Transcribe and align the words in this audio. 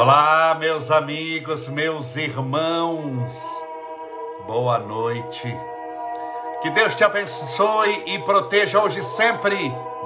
Olá, 0.00 0.56
meus 0.56 0.92
amigos, 0.92 1.66
meus 1.66 2.14
irmãos, 2.14 3.32
boa 4.46 4.78
noite. 4.78 5.52
Que 6.62 6.70
Deus 6.70 6.94
te 6.94 7.02
abençoe 7.02 8.04
e 8.06 8.16
proteja 8.20 8.80
hoje 8.80 9.00
e 9.00 9.02
sempre. 9.02 9.56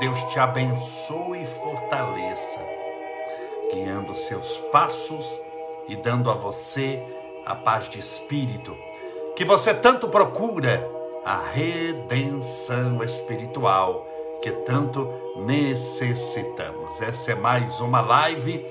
Deus 0.00 0.18
te 0.30 0.38
abençoe 0.38 1.42
e 1.42 1.46
fortaleça, 1.46 2.58
guiando 3.70 4.14
seus 4.14 4.56
passos 4.72 5.26
e 5.86 5.94
dando 5.94 6.30
a 6.30 6.34
você 6.36 6.98
a 7.44 7.54
paz 7.54 7.90
de 7.90 7.98
espírito 7.98 8.74
que 9.36 9.44
você 9.44 9.74
tanto 9.74 10.08
procura, 10.08 10.88
a 11.22 11.36
redenção 11.36 13.02
espiritual 13.02 14.06
que 14.40 14.52
tanto 14.52 15.06
necessitamos. 15.36 16.98
Essa 17.02 17.32
é 17.32 17.34
mais 17.34 17.78
uma 17.80 18.00
live 18.00 18.64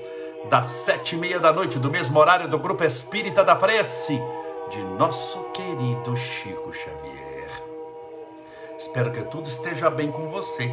das 0.48 0.66
sete 0.66 1.14
e 1.14 1.18
meia 1.18 1.38
da 1.38 1.52
noite, 1.52 1.78
do 1.78 1.90
mesmo 1.90 2.18
horário 2.18 2.48
do 2.48 2.58
Grupo 2.58 2.84
Espírita 2.84 3.44
da 3.44 3.54
Prece, 3.54 4.20
de 4.70 4.82
nosso 4.98 5.38
querido 5.52 6.16
Chico 6.16 6.72
Xavier. 6.72 7.50
Espero 8.78 9.12
que 9.12 9.22
tudo 9.22 9.46
esteja 9.46 9.88
bem 9.90 10.10
com 10.10 10.28
você 10.28 10.70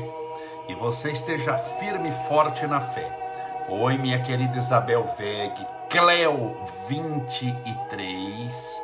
e 0.67 0.75
você 0.75 1.11
esteja 1.11 1.57
firme 1.57 2.09
e 2.09 2.27
forte 2.27 2.65
na 2.65 2.81
fé. 2.81 3.65
Oi, 3.69 3.97
minha 3.97 4.19
querida 4.19 4.57
Isabel 4.57 5.07
Veg, 5.17 5.53
Cleo 5.89 6.55
23, 6.87 8.81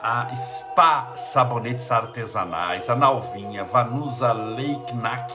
a 0.00 0.28
Spa 0.36 1.12
Sabonetes 1.16 1.90
Artesanais, 1.90 2.88
a 2.88 2.94
Nalvinha, 2.94 3.64
Vanusa 3.64 4.32
Leiknack, 4.32 5.34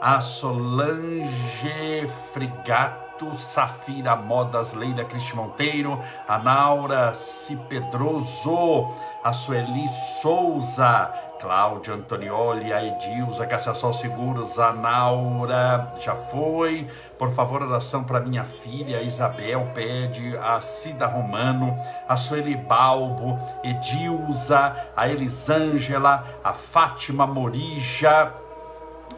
a 0.00 0.20
Solange 0.20 2.08
Frigato, 2.32 3.01
Safira 3.36 4.16
Modas, 4.16 4.72
Leila 4.72 5.04
Cristi 5.04 5.36
Monteiro, 5.36 5.98
a 6.26 6.38
Naura 6.38 7.14
Cipedroso, 7.14 8.86
a 9.22 9.32
Sueli 9.32 9.88
Souza, 10.20 11.12
Cláudia 11.40 11.94
Antonioli, 11.94 12.72
a 12.72 12.84
Edilza, 12.84 13.46
Caçassol 13.46 13.92
Seguros, 13.92 14.58
a 14.58 14.72
Naura, 14.72 15.92
já 16.00 16.14
foi. 16.14 16.88
Por 17.18 17.32
favor, 17.32 17.62
oração 17.62 18.04
para 18.04 18.20
minha 18.20 18.44
filha, 18.44 18.98
a 18.98 19.02
Isabel 19.02 19.70
pede, 19.74 20.36
a 20.38 20.60
Cida 20.60 21.06
Romano, 21.06 21.76
a 22.08 22.16
Sueli 22.16 22.56
Balbo, 22.56 23.38
Edilza, 23.62 24.74
a 24.96 25.08
Elisângela, 25.08 26.24
a 26.42 26.52
Fátima 26.52 27.26
Morija, 27.26 28.32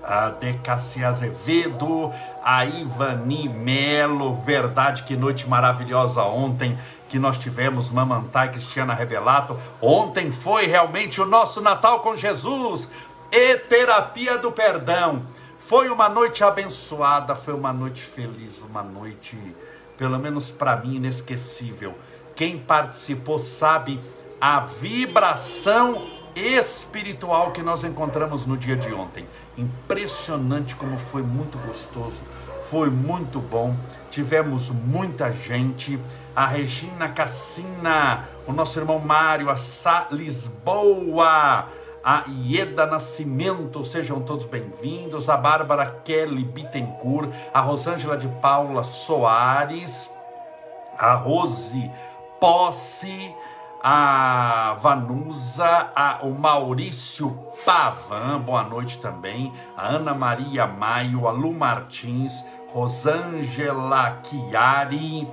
a 0.03 0.31
Decassi 0.31 1.03
Azevedo, 1.03 2.13
a 2.45 2.67
Ivani 2.67 3.49
Melo, 3.49 4.35
verdade 4.45 5.05
que 5.05 5.17
noite 5.17 5.49
maravilhosa 5.49 6.23
ontem 6.23 6.79
que 7.09 7.19
nós 7.19 7.39
tivemos, 7.39 7.89
Mamantai 7.89 8.51
Cristiana 8.51 8.93
Rebelato, 8.93 9.59
ontem 9.81 10.31
foi 10.31 10.67
realmente 10.67 11.21
o 11.21 11.25
nosso 11.25 11.61
Natal 11.61 12.01
com 12.01 12.15
Jesus, 12.15 12.89
e 13.33 13.57
terapia 13.57 14.37
do 14.37 14.53
perdão, 14.53 15.23
foi 15.59 15.89
uma 15.89 16.09
noite 16.09 16.45
abençoada, 16.45 17.35
foi 17.35 17.55
uma 17.55 17.73
noite 17.73 18.03
feliz, 18.03 18.59
uma 18.59 18.83
noite, 18.83 19.39
pelo 19.97 20.19
menos 20.19 20.51
para 20.51 20.77
mim, 20.77 20.97
inesquecível, 20.97 21.95
quem 22.37 22.59
participou 22.59 23.39
sabe 23.39 23.99
a 24.41 24.61
vibração 24.61 26.03
espiritual 26.35 27.53
que 27.53 27.63
nós 27.63 27.85
encontramos 27.85 28.45
no 28.45 28.57
dia 28.57 28.77
de 28.77 28.93
ontem. 28.93 29.25
Impressionante 29.57 30.75
como 30.75 30.99
foi 30.99 31.23
muito 31.23 31.57
gostoso, 31.59 32.21
foi 32.71 32.91
muito 32.91 33.41
bom. 33.41 33.75
Tivemos 34.11 34.71
muita 34.71 35.31
gente. 35.33 35.99
A 36.35 36.47
Regina 36.47 37.09
Cassina, 37.09 38.29
o 38.47 38.53
nosso 38.53 38.79
irmão 38.79 38.99
Mário, 38.99 39.51
a 39.51 39.57
Sá 39.57 40.09
Lisboa, 40.11 41.69
a 42.03 42.25
Ieda 42.45 42.87
Nascimento, 42.87 43.85
sejam 43.85 44.21
todos 44.21 44.45
bem-vindos. 44.45 45.29
A 45.29 45.37
Bárbara 45.37 45.87
Kelly 46.05 46.45
Bittencourt, 46.45 47.31
a 47.53 47.61
Rosângela 47.61 48.17
de 48.17 48.29
Paula 48.41 48.83
Soares, 48.83 50.11
a 50.99 51.15
Rose 51.15 51.91
Posse, 52.41 53.33
a 53.87 54.79
Vanusa, 54.81 55.91
a, 55.95 56.21
o 56.23 56.31
Maurício 56.31 57.39
Pavan, 57.67 58.41
boa 58.41 58.63
noite 58.63 58.99
também, 58.99 59.53
a 59.77 59.89
Ana 59.89 60.15
Maria 60.15 60.67
Maio, 60.67 61.29
a 61.29 61.31
Lu 61.31 61.53
Martins, 61.53 62.33
Rosângela 62.73 64.23
Chiari, 64.25 65.29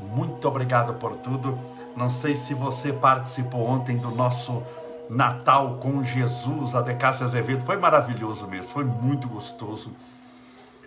muito 0.00 0.48
obrigado 0.48 0.94
por 0.94 1.12
tudo. 1.18 1.56
Não 1.96 2.10
sei 2.10 2.34
se 2.34 2.54
você 2.54 2.92
participou 2.92 3.64
ontem 3.64 3.98
do 3.98 4.10
nosso 4.10 4.64
Natal 5.08 5.78
com 5.80 6.02
Jesus, 6.02 6.74
a 6.74 6.82
Decácia 6.82 7.24
Azevedo, 7.24 7.64
foi 7.64 7.76
maravilhoso 7.76 8.48
mesmo, 8.48 8.66
foi 8.66 8.82
muito 8.82 9.28
gostoso, 9.28 9.92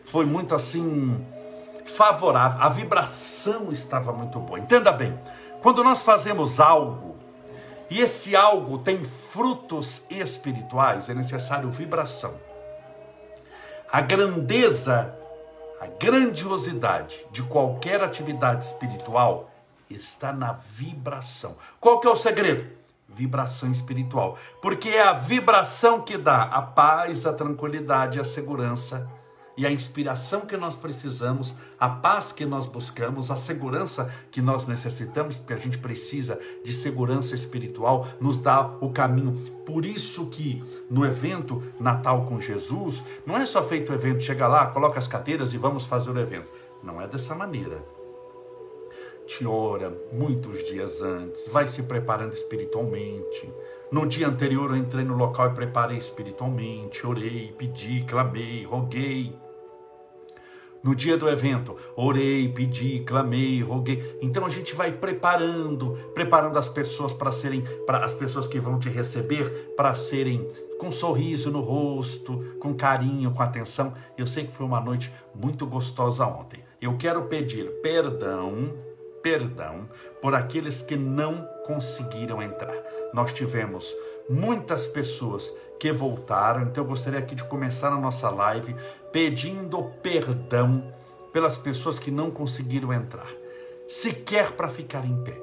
foi 0.04 0.26
muito 0.26 0.54
assim 0.54 1.26
favorável, 1.86 2.62
a 2.62 2.68
vibração 2.68 3.72
estava 3.72 4.12
muito 4.12 4.38
boa. 4.38 4.60
Entenda 4.60 4.92
bem, 4.92 5.18
quando 5.64 5.82
nós 5.82 6.04
fazemos 6.04 6.60
algo 6.60 7.16
e 7.90 8.02
esse 8.02 8.36
algo 8.36 8.80
tem 8.80 9.06
frutos 9.06 10.04
espirituais, 10.10 11.08
é 11.08 11.14
necessário 11.14 11.72
vibração. 11.72 12.34
A 13.90 14.02
grandeza, 14.02 15.18
a 15.80 15.88
grandiosidade 15.88 17.26
de 17.32 17.42
qualquer 17.44 18.04
atividade 18.04 18.66
espiritual 18.66 19.52
está 19.90 20.34
na 20.34 20.52
vibração. 20.54 21.56
Qual 21.80 22.00
que 22.02 22.08
é 22.08 22.10
o 22.10 22.16
segredo? 22.18 22.70
Vibração 23.08 23.72
espiritual. 23.72 24.38
Porque 24.62 24.90
é 24.90 25.02
a 25.02 25.14
vibração 25.14 26.02
que 26.02 26.18
dá 26.18 26.44
a 26.44 26.62
paz, 26.62 27.26
a 27.26 27.32
tranquilidade, 27.32 28.20
a 28.20 28.26
segurança 28.26 29.10
e 29.56 29.66
a 29.66 29.72
inspiração 29.72 30.42
que 30.42 30.58
nós 30.58 30.78
precisamos, 30.78 31.54
a 31.80 31.88
paz 31.88 32.32
que 32.32 32.46
nós 32.46 32.66
buscamos, 32.66 33.30
a 33.30 33.36
segurança 33.36 34.12
que 34.32 34.42
nós 34.42 34.66
necessitamos, 34.68 35.36
porque 35.36 35.54
a 35.54 35.58
gente 35.58 35.78
precisa 35.78 36.40
de 36.64 36.74
segurança 36.74 37.36
espiritual, 37.36 38.08
nos 38.20 38.38
dá 38.38 38.76
o 38.82 38.90
caminho. 38.90 39.34
Por 39.66 39.86
isso 39.86 40.28
que 40.28 40.64
no 40.90 41.06
evento 41.06 41.64
Natal 41.80 42.26
com 42.26 42.40
Jesus, 42.40 43.04
não 43.26 43.38
é 43.38 43.46
só 43.46 43.64
feito 43.64 43.92
o 43.92 43.96
evento, 43.96 44.24
chega 44.24 44.48
lá, 44.48 44.68
coloca 44.68 44.98
as 44.98 45.08
cadeiras 45.08 45.54
e 45.54 45.58
vamos 45.58 45.86
fazer 45.86 46.12
o 46.12 46.20
evento. 46.20 46.50
Não 46.82 47.02
é 47.02 47.08
dessa 47.08 47.36
maneira. 47.36 47.84
Te 49.26 49.46
ora 49.46 49.96
muitos 50.12 50.66
dias 50.66 51.02
antes, 51.02 51.48
vai 51.48 51.68
se 51.68 51.84
preparando 51.84 52.34
espiritualmente. 52.34 53.50
No 53.90 54.06
dia 54.06 54.28
anterior 54.28 54.72
eu 54.72 54.78
entrei 54.78 55.06
no 55.06 55.16
local 55.16 55.52
e 55.52 55.54
preparei 55.54 55.98
espiritualmente, 55.98 57.06
orei, 57.06 57.54
pedi, 57.58 58.04
clamei, 58.06 58.66
roguei 58.66 59.34
no 60.84 60.94
dia 60.94 61.18
do 61.18 61.30
evento, 61.30 61.78
orei, 61.96 62.50
pedi, 62.50 63.00
clamei, 63.00 63.62
roguei. 63.62 64.20
Então 64.22 64.46
a 64.46 64.50
gente 64.50 64.76
vai 64.76 64.92
preparando, 64.92 65.94
preparando 66.14 66.60
as 66.60 66.68
pessoas 66.68 67.14
para 67.14 67.32
serem, 67.32 67.62
para 67.86 68.04
as 68.04 68.14
pessoas 68.14 68.48
que 68.48 68.60
vão 68.60 68.78
te 68.78 68.90
receber, 68.90 69.74
para 69.78 69.96
serem 69.96 70.46
com 70.78 70.88
um 70.88 70.92
sorriso 70.92 71.50
no 71.50 71.62
rosto, 71.62 72.58
com 72.60 72.74
carinho, 72.74 73.32
com 73.32 73.42
atenção. 73.42 73.94
Eu 74.18 74.28
sei 74.28 74.46
que 74.46 74.54
foi 74.54 74.66
uma 74.66 74.82
noite 74.82 75.10
muito 75.34 75.66
gostosa 75.66 76.26
ontem. 76.26 76.62
Eu 76.82 76.98
quero 76.98 77.24
pedir 77.24 77.66
perdão, 77.82 78.74
perdão 79.22 79.88
por 80.22 80.36
aqueles 80.36 80.82
que 80.82 80.98
não 80.98 81.48
conseguiram 81.66 82.44
entrar. 82.44 82.76
Nós 83.14 83.32
tivemos 83.32 83.96
muitas 84.30 84.86
pessoas 84.86 85.54
que 85.80 85.92
voltaram. 85.92 86.64
Então 86.64 86.84
eu 86.84 86.88
gostaria 86.88 87.20
aqui 87.20 87.36
de 87.36 87.44
começar 87.44 87.90
a 87.90 88.00
nossa 88.00 88.30
live 88.30 88.76
pedindo 89.12 89.84
perdão 90.02 90.94
pelas 91.32 91.58
pessoas 91.58 91.98
que 91.98 92.12
não 92.12 92.30
conseguiram 92.30 92.94
entrar, 92.94 93.30
sequer 93.88 94.52
para 94.52 94.70
ficar 94.70 95.04
em 95.04 95.24
pé. 95.24 95.42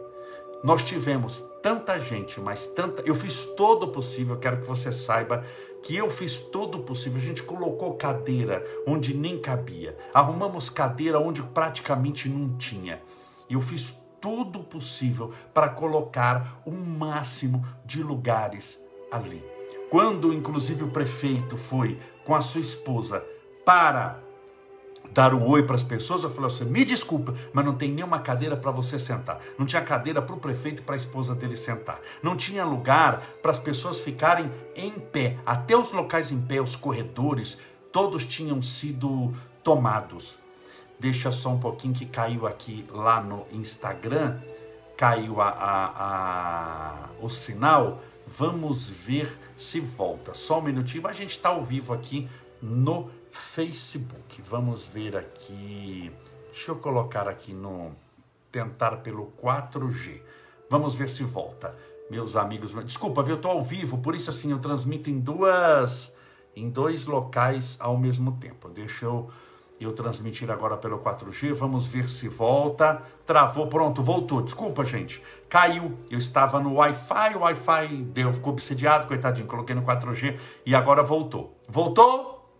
Nós 0.62 0.84
tivemos 0.84 1.42
tanta 1.62 1.98
gente, 1.98 2.40
mas 2.40 2.66
tanta. 2.66 3.02
Eu 3.02 3.14
fiz 3.14 3.46
todo 3.56 3.84
o 3.84 3.88
possível, 3.88 4.36
quero 4.36 4.60
que 4.60 4.68
você 4.68 4.92
saiba 4.92 5.44
que 5.82 5.96
eu 5.96 6.10
fiz 6.10 6.38
todo 6.38 6.78
o 6.78 6.82
possível. 6.82 7.18
A 7.18 7.24
gente 7.24 7.42
colocou 7.42 7.94
cadeira 7.94 8.64
onde 8.86 9.14
nem 9.14 9.38
cabia, 9.38 9.96
arrumamos 10.12 10.68
cadeira 10.68 11.18
onde 11.18 11.42
praticamente 11.42 12.28
não 12.28 12.56
tinha. 12.56 13.02
Eu 13.48 13.60
fiz 13.60 13.94
tudo 14.20 14.60
o 14.60 14.64
possível 14.64 15.32
para 15.52 15.70
colocar 15.70 16.60
o 16.66 16.70
máximo 16.70 17.66
de 17.84 18.02
lugares 18.02 18.78
ali. 19.10 19.59
Quando, 19.90 20.32
inclusive, 20.32 20.84
o 20.84 20.90
prefeito 20.90 21.56
foi 21.56 21.98
com 22.24 22.34
a 22.34 22.40
sua 22.40 22.60
esposa 22.60 23.24
para 23.64 24.20
dar 25.12 25.34
um 25.34 25.46
oi 25.48 25.62
para 25.62 25.76
as 25.76 25.82
pessoas, 25.82 26.22
eu 26.22 26.30
falei 26.30 26.46
assim: 26.48 26.64
me 26.64 26.84
desculpa, 26.84 27.34
mas 27.52 27.64
não 27.64 27.74
tem 27.74 27.90
nenhuma 27.90 28.20
cadeira 28.20 28.56
para 28.56 28.70
você 28.70 28.98
sentar. 28.98 29.40
Não 29.58 29.66
tinha 29.66 29.82
cadeira 29.82 30.22
para 30.22 30.34
o 30.34 30.38
prefeito 30.38 30.80
e 30.80 30.84
para 30.84 30.94
a 30.94 30.98
esposa 30.98 31.34
dele 31.34 31.56
sentar. 31.56 32.00
Não 32.22 32.36
tinha 32.36 32.64
lugar 32.64 33.20
para 33.42 33.50
as 33.50 33.58
pessoas 33.58 33.98
ficarem 33.98 34.50
em 34.74 34.92
pé. 34.92 35.38
Até 35.44 35.76
os 35.76 35.92
locais 35.92 36.30
em 36.30 36.40
pé, 36.40 36.60
os 36.60 36.76
corredores, 36.76 37.58
todos 37.92 38.24
tinham 38.24 38.62
sido 38.62 39.34
tomados. 39.62 40.38
Deixa 40.98 41.32
só 41.32 41.50
um 41.50 41.58
pouquinho 41.58 41.94
que 41.94 42.06
caiu 42.06 42.46
aqui 42.46 42.84
lá 42.90 43.22
no 43.22 43.46
Instagram, 43.52 44.38
caiu 44.96 45.40
a, 45.40 45.48
a, 45.48 45.86
a 45.96 46.94
o 47.20 47.28
sinal. 47.28 48.00
Vamos 48.26 48.88
ver 48.88 49.36
se 49.60 49.80
volta. 49.80 50.34
Só 50.34 50.58
um 50.58 50.62
minutinho, 50.62 51.06
a 51.06 51.12
gente 51.12 51.32
está 51.32 51.50
ao 51.50 51.64
vivo 51.64 51.92
aqui 51.92 52.28
no 52.62 53.10
Facebook. 53.30 54.42
Vamos 54.42 54.86
ver 54.86 55.16
aqui. 55.16 56.10
Deixa 56.50 56.70
eu 56.70 56.76
colocar 56.76 57.28
aqui 57.28 57.52
no. 57.52 57.92
Tentar 58.50 58.96
pelo 58.96 59.32
4G. 59.40 60.20
Vamos 60.68 60.94
ver 60.94 61.08
se 61.08 61.22
volta. 61.22 61.76
Meus 62.10 62.34
amigos, 62.34 62.72
desculpa, 62.84 63.22
eu 63.22 63.36
estou 63.36 63.52
ao 63.52 63.62
vivo, 63.62 63.98
por 63.98 64.16
isso 64.16 64.30
assim 64.30 64.50
eu 64.50 64.58
transmito 64.58 65.08
em 65.08 65.20
duas, 65.20 66.12
em 66.56 66.68
dois 66.68 67.06
locais 67.06 67.76
ao 67.78 67.96
mesmo 67.96 68.32
tempo. 68.40 68.68
Deixa 68.68 69.04
eu 69.04 69.30
eu 69.80 69.92
transmitir 69.92 70.50
agora 70.50 70.76
pelo 70.76 70.98
4G. 70.98 71.54
Vamos 71.54 71.86
ver 71.86 72.08
se 72.08 72.28
volta. 72.28 73.02
Travou, 73.24 73.66
pronto, 73.66 74.02
voltou. 74.02 74.42
Desculpa, 74.42 74.84
gente. 74.84 75.22
Caiu. 75.48 75.98
Eu 76.10 76.18
estava 76.18 76.60
no 76.60 76.74
Wi-Fi, 76.74 77.34
o 77.36 77.40
Wi-Fi 77.40 77.88
deu, 78.04 78.32
ficou 78.32 78.52
obsediado, 78.52 79.06
coitadinho. 79.06 79.46
Coloquei 79.46 79.74
no 79.74 79.82
4G 79.82 80.38
e 80.66 80.74
agora 80.74 81.02
voltou. 81.02 81.58
Voltou? 81.66 82.52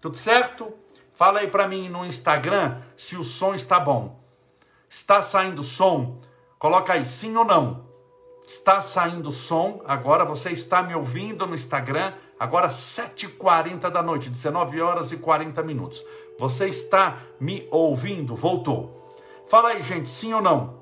Tudo 0.00 0.16
certo? 0.16 0.72
Fala 1.14 1.40
aí 1.40 1.48
para 1.48 1.66
mim 1.66 1.88
no 1.88 2.06
Instagram 2.06 2.80
se 2.96 3.16
o 3.16 3.24
som 3.24 3.54
está 3.54 3.78
bom. 3.78 4.18
Está 4.88 5.20
saindo 5.20 5.62
som? 5.62 6.18
Coloca 6.58 6.92
aí 6.92 7.04
sim 7.04 7.36
ou 7.36 7.44
não. 7.44 7.86
Está 8.46 8.80
saindo 8.80 9.30
som? 9.30 9.82
Agora 9.84 10.24
você 10.24 10.50
está 10.50 10.82
me 10.82 10.94
ouvindo 10.94 11.46
no 11.46 11.54
Instagram? 11.54 12.14
Agora 12.40 12.68
7h40 12.68 13.90
da 13.90 14.02
noite, 14.02 14.30
19 14.30 14.80
horas 14.80 15.10
e 15.10 15.16
40 15.16 15.62
minutos. 15.62 16.02
Você 16.38 16.68
está 16.68 17.18
me 17.40 17.66
ouvindo? 17.68 18.36
Voltou. 18.36 19.12
Fala 19.48 19.70
aí, 19.70 19.82
gente, 19.82 20.08
sim 20.08 20.32
ou 20.32 20.40
não? 20.40 20.78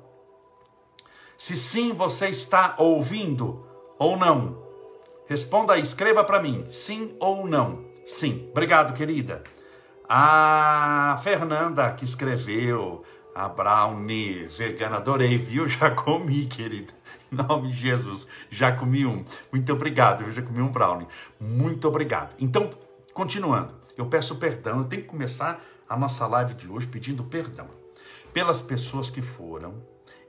Se 1.35 1.57
sim, 1.57 1.93
você 1.93 2.29
está 2.29 2.75
ouvindo 2.77 3.65
ou 3.97 4.15
não? 4.15 4.61
Responda 5.25 5.73
aí, 5.73 5.81
escreva 5.81 6.23
para 6.23 6.41
mim, 6.41 6.65
sim 6.69 7.15
ou 7.19 7.47
não? 7.47 7.83
Sim. 8.05 8.47
Obrigado, 8.51 8.93
querida. 8.93 9.43
A 10.07 11.19
Fernanda 11.23 11.91
que 11.91 12.05
escreveu, 12.05 13.03
a 13.33 13.49
Brownie 13.49 14.45
vegana, 14.47 14.97
adorei, 14.97 15.37
viu? 15.39 15.67
Já 15.67 15.89
comi, 15.89 16.45
querida. 16.45 16.93
Em 17.31 17.35
nome 17.35 17.71
de 17.71 17.77
Jesus, 17.77 18.25
já 18.49 18.71
comi 18.71 19.05
um. 19.05 19.25
Muito 19.51 19.73
obrigado, 19.73 20.23
eu 20.23 20.31
já 20.31 20.41
comi 20.41 20.61
um 20.61 20.71
brownie. 20.71 21.07
Muito 21.37 21.85
obrigado. 21.85 22.33
Então, 22.39 22.69
continuando 23.13 23.86
eu 23.97 24.07
peço 24.07 24.35
perdão. 24.35 24.79
Eu 24.79 24.85
tenho 24.85 25.01
que 25.01 25.07
começar 25.07 25.63
a 25.89 25.97
nossa 25.97 26.25
live 26.27 26.53
de 26.53 26.69
hoje 26.69 26.87
pedindo 26.87 27.23
perdão 27.23 27.67
pelas 28.33 28.61
pessoas 28.61 29.09
que 29.09 29.21
foram 29.21 29.75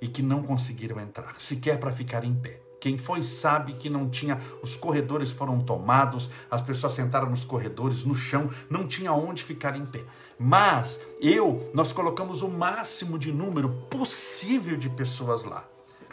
e 0.01 0.09
que 0.09 0.23
não 0.23 0.43
conseguiram 0.43 1.01
entrar, 1.01 1.41
sequer 1.41 1.79
para 1.79 1.93
ficar 1.93 2.25
em 2.25 2.35
pé. 2.35 2.61
Quem 2.81 2.97
foi 2.97 3.25
sabe 3.25 3.75
que 3.75 3.91
não 3.91 4.09
tinha, 4.09 4.41
os 4.63 4.77
corredores 4.77 5.33
foram 5.33 5.61
tomados, 5.61 6.31
as 6.49 6.63
pessoas 6.63 6.93
sentaram 6.93 7.29
nos 7.29 7.45
corredores, 7.45 8.05
no 8.05 8.15
chão, 8.15 8.51
não 8.71 8.87
tinha 8.87 9.13
onde 9.13 9.43
ficar 9.43 9.77
em 9.77 9.85
pé. 9.85 10.05
Mas 10.39 11.01
eu, 11.21 11.71
nós 11.75 11.93
colocamos 11.93 12.41
o 12.41 12.49
máximo 12.49 13.19
de 13.19 13.33
número 13.33 13.69
possível 13.91 14.77
de 14.77 14.89
pessoas 14.89 15.45
lá. 15.45 15.69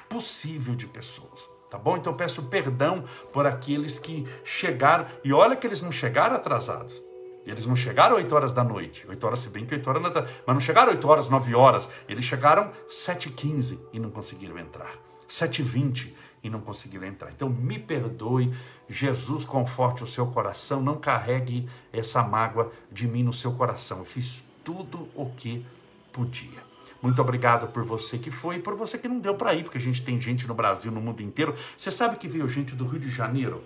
Possível 0.09 0.75
de 0.75 0.87
pessoas. 0.87 1.47
Tá 1.69 1.77
bom? 1.77 1.97
Então 1.97 2.13
eu 2.13 2.17
peço 2.17 2.43
perdão 2.43 3.03
por 3.31 3.45
aqueles 3.45 3.99
que 3.99 4.25
chegaram. 4.43 5.05
E 5.23 5.31
olha 5.31 5.55
que 5.55 5.67
eles 5.67 5.81
não 5.81 5.91
chegaram 5.91 6.35
atrasados. 6.35 7.04
Eles 7.45 7.65
não 7.65 7.75
chegaram 7.75 8.15
8 8.15 8.33
horas 8.35 8.51
da 8.51 8.63
noite. 8.63 9.05
8 9.07 9.27
horas, 9.27 9.39
se 9.39 9.49
bem 9.49 9.65
que 9.65 9.75
8 9.75 9.89
horas, 9.89 10.01
mas 10.45 10.55
não 10.55 10.59
chegaram 10.59 10.91
8 10.91 11.07
horas, 11.07 11.29
9 11.29 11.55
horas. 11.55 11.87
Eles 12.09 12.25
chegaram 12.25 12.71
7h15 12.89 13.79
e 13.93 13.99
não 13.99 14.09
conseguiram 14.09 14.57
entrar. 14.57 14.91
7h20 15.29 16.13
e 16.43 16.49
não 16.49 16.61
conseguiram 16.61 17.07
entrar. 17.07 17.31
Então 17.31 17.49
me 17.49 17.79
perdoe, 17.79 18.53
Jesus 18.87 19.45
conforte 19.45 20.03
o 20.03 20.07
seu 20.07 20.27
coração, 20.27 20.81
não 20.81 20.95
carregue 20.95 21.67
essa 21.91 22.23
mágoa 22.23 22.71
de 22.91 23.07
mim 23.07 23.23
no 23.23 23.33
seu 23.33 23.51
coração. 23.53 23.99
Eu 23.99 24.05
fiz 24.05 24.43
tudo 24.63 25.09
o 25.15 25.29
que 25.31 25.65
podia. 26.11 26.63
Muito 27.01 27.21
obrigado 27.21 27.67
por 27.67 27.83
você 27.83 28.17
que 28.17 28.31
foi 28.31 28.55
e 28.55 28.59
por 28.59 28.75
você 28.75 28.97
que 28.97 29.07
não 29.07 29.19
deu 29.19 29.35
para 29.35 29.53
ir, 29.53 29.63
porque 29.63 29.77
a 29.77 29.81
gente 29.81 30.03
tem 30.03 30.19
gente 30.19 30.47
no 30.47 30.53
Brasil, 30.53 30.91
no 30.91 31.01
mundo 31.01 31.21
inteiro. 31.21 31.55
Você 31.77 31.91
sabe 31.91 32.17
que 32.17 32.27
veio 32.27 32.47
gente 32.47 32.75
do 32.75 32.85
Rio 32.85 32.99
de 32.99 33.09
Janeiro 33.09 33.63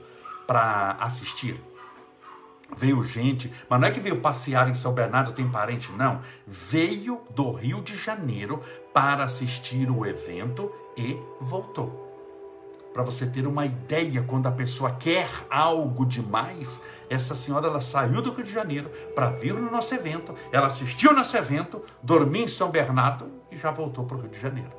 para 0.47 0.97
assistir? 0.99 1.61
Veio 2.77 3.03
gente, 3.03 3.51
mas 3.67 3.79
não 3.79 3.87
é 3.87 3.91
que 3.91 3.99
veio 3.99 4.21
passear 4.21 4.69
em 4.69 4.73
São 4.73 4.93
Bernardo, 4.93 5.33
tem 5.33 5.47
parente, 5.47 5.91
não. 5.93 6.21
Veio 6.47 7.21
do 7.31 7.51
Rio 7.51 7.81
de 7.81 7.95
Janeiro 7.95 8.61
para 8.93 9.23
assistir 9.23 9.89
o 9.89 10.05
evento 10.05 10.71
e 10.95 11.17
voltou. 11.41 12.07
Para 12.93 13.03
você 13.03 13.25
ter 13.25 13.45
uma 13.45 13.65
ideia, 13.65 14.23
quando 14.23 14.47
a 14.47 14.51
pessoa 14.51 14.91
quer 14.91 15.29
algo 15.49 16.05
demais, 16.05 16.79
essa 17.09 17.35
senhora 17.35 17.67
ela 17.67 17.81
saiu 17.81 18.21
do 18.21 18.31
Rio 18.31 18.43
de 18.43 18.51
Janeiro 18.51 18.89
para 19.13 19.29
vir 19.29 19.53
no 19.53 19.69
nosso 19.69 19.93
evento, 19.93 20.33
ela 20.51 20.67
assistiu 20.67 21.13
nosso 21.13 21.37
evento, 21.37 21.83
dormiu 22.01 22.43
em 22.43 22.47
São 22.47 22.71
Bernardo 22.71 23.31
e 23.51 23.57
já 23.57 23.71
voltou 23.71 24.05
para 24.05 24.17
o 24.17 24.21
Rio 24.21 24.29
de 24.29 24.39
Janeiro. 24.39 24.71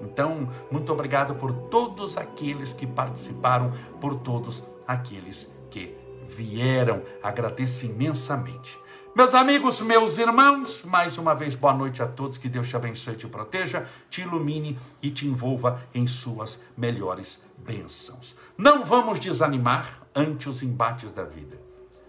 Então, 0.00 0.48
muito 0.70 0.92
obrigado 0.92 1.34
por 1.34 1.52
todos 1.52 2.16
aqueles 2.16 2.72
que 2.72 2.86
participaram, 2.86 3.72
por 4.00 4.14
todos 4.16 4.62
aqueles 4.86 5.50
que 5.70 5.96
vieram. 6.28 7.02
Agradeço 7.22 7.86
imensamente. 7.86 8.78
Meus 9.14 9.34
amigos, 9.34 9.80
meus 9.80 10.18
irmãos, 10.18 10.82
mais 10.84 11.16
uma 11.16 11.34
vez 11.34 11.54
boa 11.54 11.72
noite 11.72 12.02
a 12.02 12.06
todos. 12.06 12.36
Que 12.36 12.48
Deus 12.48 12.68
te 12.68 12.76
abençoe 12.76 13.16
te 13.16 13.26
proteja, 13.26 13.86
te 14.10 14.22
ilumine 14.22 14.78
e 15.02 15.10
te 15.10 15.26
envolva 15.26 15.82
em 15.94 16.06
suas 16.06 16.60
melhores 16.76 17.42
bênçãos. 17.56 18.36
Não 18.58 18.84
vamos 18.84 19.18
desanimar 19.18 20.02
ante 20.14 20.48
os 20.48 20.62
embates 20.62 21.12
da 21.12 21.24
vida 21.24 21.65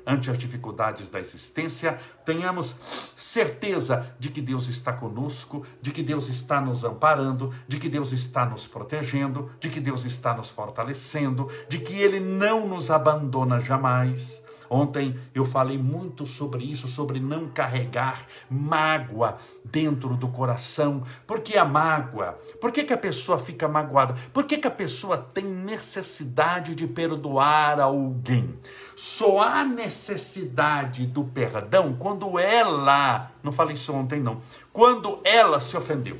ante 0.07 0.31
as 0.31 0.37
dificuldades 0.37 1.09
da 1.09 1.19
existência, 1.19 1.99
tenhamos 2.25 2.73
certeza 3.17 4.15
de 4.17 4.29
que 4.29 4.41
Deus 4.41 4.69
está 4.69 4.93
conosco, 4.93 5.65
de 5.81 5.91
que 5.91 6.01
Deus 6.01 6.29
está 6.29 6.61
nos 6.61 6.85
amparando, 6.85 7.53
de 7.67 7.77
que 7.77 7.89
Deus 7.89 8.13
está 8.13 8.45
nos 8.45 8.65
protegendo, 8.65 9.51
de 9.59 9.69
que 9.69 9.81
Deus 9.81 10.05
está 10.05 10.33
nos 10.33 10.49
fortalecendo, 10.49 11.49
de 11.67 11.79
que 11.79 12.01
Ele 12.01 12.21
não 12.21 12.67
nos 12.67 12.89
abandona 12.89 13.59
jamais. 13.59 14.41
Ontem 14.69 15.19
eu 15.33 15.45
falei 15.45 15.77
muito 15.77 16.25
sobre 16.25 16.63
isso, 16.63 16.87
sobre 16.87 17.19
não 17.19 17.47
carregar 17.47 18.25
mágoa 18.49 19.37
dentro 19.63 20.15
do 20.15 20.27
coração. 20.27 21.03
Por 21.25 21.41
que 21.41 21.57
a 21.57 21.65
mágoa? 21.65 22.37
Por 22.59 22.71
que, 22.71 22.83
que 22.83 22.93
a 22.93 22.97
pessoa 22.97 23.39
fica 23.39 23.67
magoada? 23.67 24.15
Por 24.33 24.45
que, 24.45 24.57
que 24.57 24.67
a 24.67 24.71
pessoa 24.71 25.17
tem 25.17 25.45
necessidade 25.45 26.75
de 26.75 26.87
perdoar 26.87 27.79
alguém? 27.79 28.57
Só 28.95 29.39
há 29.41 29.63
necessidade 29.63 31.05
do 31.05 31.23
perdão 31.23 31.93
quando 31.93 32.39
ela, 32.39 33.31
não 33.43 33.51
falei 33.51 33.75
isso 33.75 33.93
ontem 33.93 34.19
não, 34.19 34.39
quando 34.73 35.19
ela 35.23 35.59
se 35.59 35.77
ofendeu. 35.77 36.17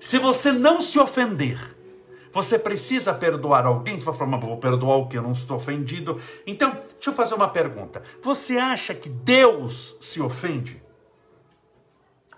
Se 0.00 0.18
você 0.18 0.52
não 0.52 0.82
se 0.82 0.98
ofender, 0.98 1.58
você 2.32 2.58
precisa 2.58 3.12
perdoar 3.12 3.66
alguém? 3.66 3.98
Você 3.98 4.04
vai 4.04 4.14
falar, 4.14 4.30
mas 4.30 4.40
vou 4.40 4.56
perdoar 4.56 4.96
o 4.96 5.06
que? 5.06 5.18
Eu 5.18 5.22
não 5.22 5.32
estou 5.32 5.58
ofendido. 5.58 6.20
Então, 6.46 6.76
deixa 7.02 7.10
eu 7.10 7.14
fazer 7.14 7.34
uma 7.34 7.48
pergunta. 7.48 8.00
Você 8.22 8.56
acha 8.56 8.94
que 8.94 9.08
Deus 9.08 9.96
se 10.00 10.20
ofende? 10.20 10.80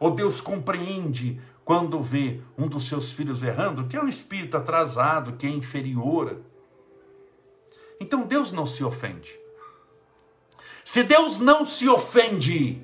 Ou 0.00 0.10
Deus 0.10 0.40
compreende 0.40 1.38
quando 1.66 2.02
vê 2.02 2.40
um 2.56 2.66
dos 2.66 2.88
seus 2.88 3.12
filhos 3.12 3.42
errando, 3.42 3.86
que 3.86 3.94
é 3.94 4.02
um 4.02 4.08
espírito 4.08 4.56
atrasado, 4.56 5.34
que 5.34 5.46
é 5.46 5.50
inferior? 5.50 6.40
Então 8.00 8.22
Deus 8.22 8.52
não 8.52 8.64
se 8.64 8.82
ofende. 8.82 9.38
Se 10.82 11.02
Deus 11.02 11.38
não 11.38 11.66
se 11.66 11.86
ofende, 11.86 12.82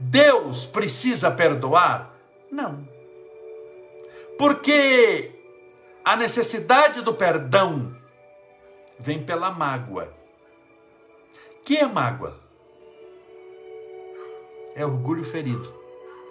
Deus 0.00 0.64
precisa 0.64 1.30
perdoar? 1.30 2.14
Não. 2.50 2.88
Porque 4.38 5.38
a 6.02 6.16
necessidade 6.16 7.02
do 7.02 7.12
perdão 7.12 8.00
vem 9.02 9.20
pela 9.24 9.50
mágoa. 9.50 10.14
Que 11.64 11.78
é 11.78 11.86
mágoa? 11.86 12.38
É 14.76 14.86
orgulho 14.86 15.24
ferido. 15.24 15.74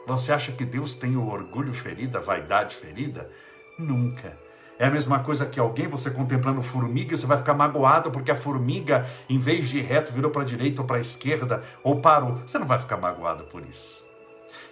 Você 0.07 0.31
acha 0.31 0.53
que 0.53 0.63
Deus 0.63 0.95
tem 0.95 1.17
o 1.17 1.29
orgulho 1.29 1.73
ferido, 1.73 2.17
a 2.17 2.21
vaidade 2.21 2.75
ferida? 2.75 3.29
Nunca. 3.77 4.37
É 4.79 4.87
a 4.87 4.89
mesma 4.89 5.19
coisa 5.19 5.45
que 5.45 5.59
alguém, 5.59 5.87
você 5.87 6.09
contemplando 6.09 6.63
formiga, 6.63 7.15
você 7.15 7.25
vai 7.25 7.37
ficar 7.37 7.53
magoado 7.53 8.09
porque 8.09 8.31
a 8.31 8.35
formiga, 8.37 9.05
em 9.29 9.37
vez 9.37 9.67
de 9.69 9.79
ir 9.79 9.81
reto, 9.81 10.13
virou 10.13 10.31
para 10.31 10.43
a 10.43 10.45
direita 10.45 10.81
ou 10.81 10.87
para 10.87 10.97
a 10.97 11.01
esquerda, 11.01 11.63
ou 11.83 11.99
parou. 11.99 12.37
Você 12.47 12.57
não 12.57 12.65
vai 12.65 12.79
ficar 12.79 12.97
magoado 12.97 13.43
por 13.43 13.63
isso. 13.63 14.01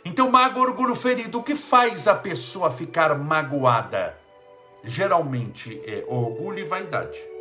Então, 0.05 0.31
mágoa, 0.31 0.63
orgulho 0.63 0.95
ferido, 0.95 1.39
o 1.39 1.43
que 1.43 1.55
faz 1.55 2.07
a 2.07 2.15
pessoa 2.15 2.71
ficar 2.71 3.13
magoada? 3.19 4.17
Geralmente 4.85 5.81
é 5.85 6.05
orgulho 6.07 6.59
e 6.59 6.63
vaidade. 6.63 7.38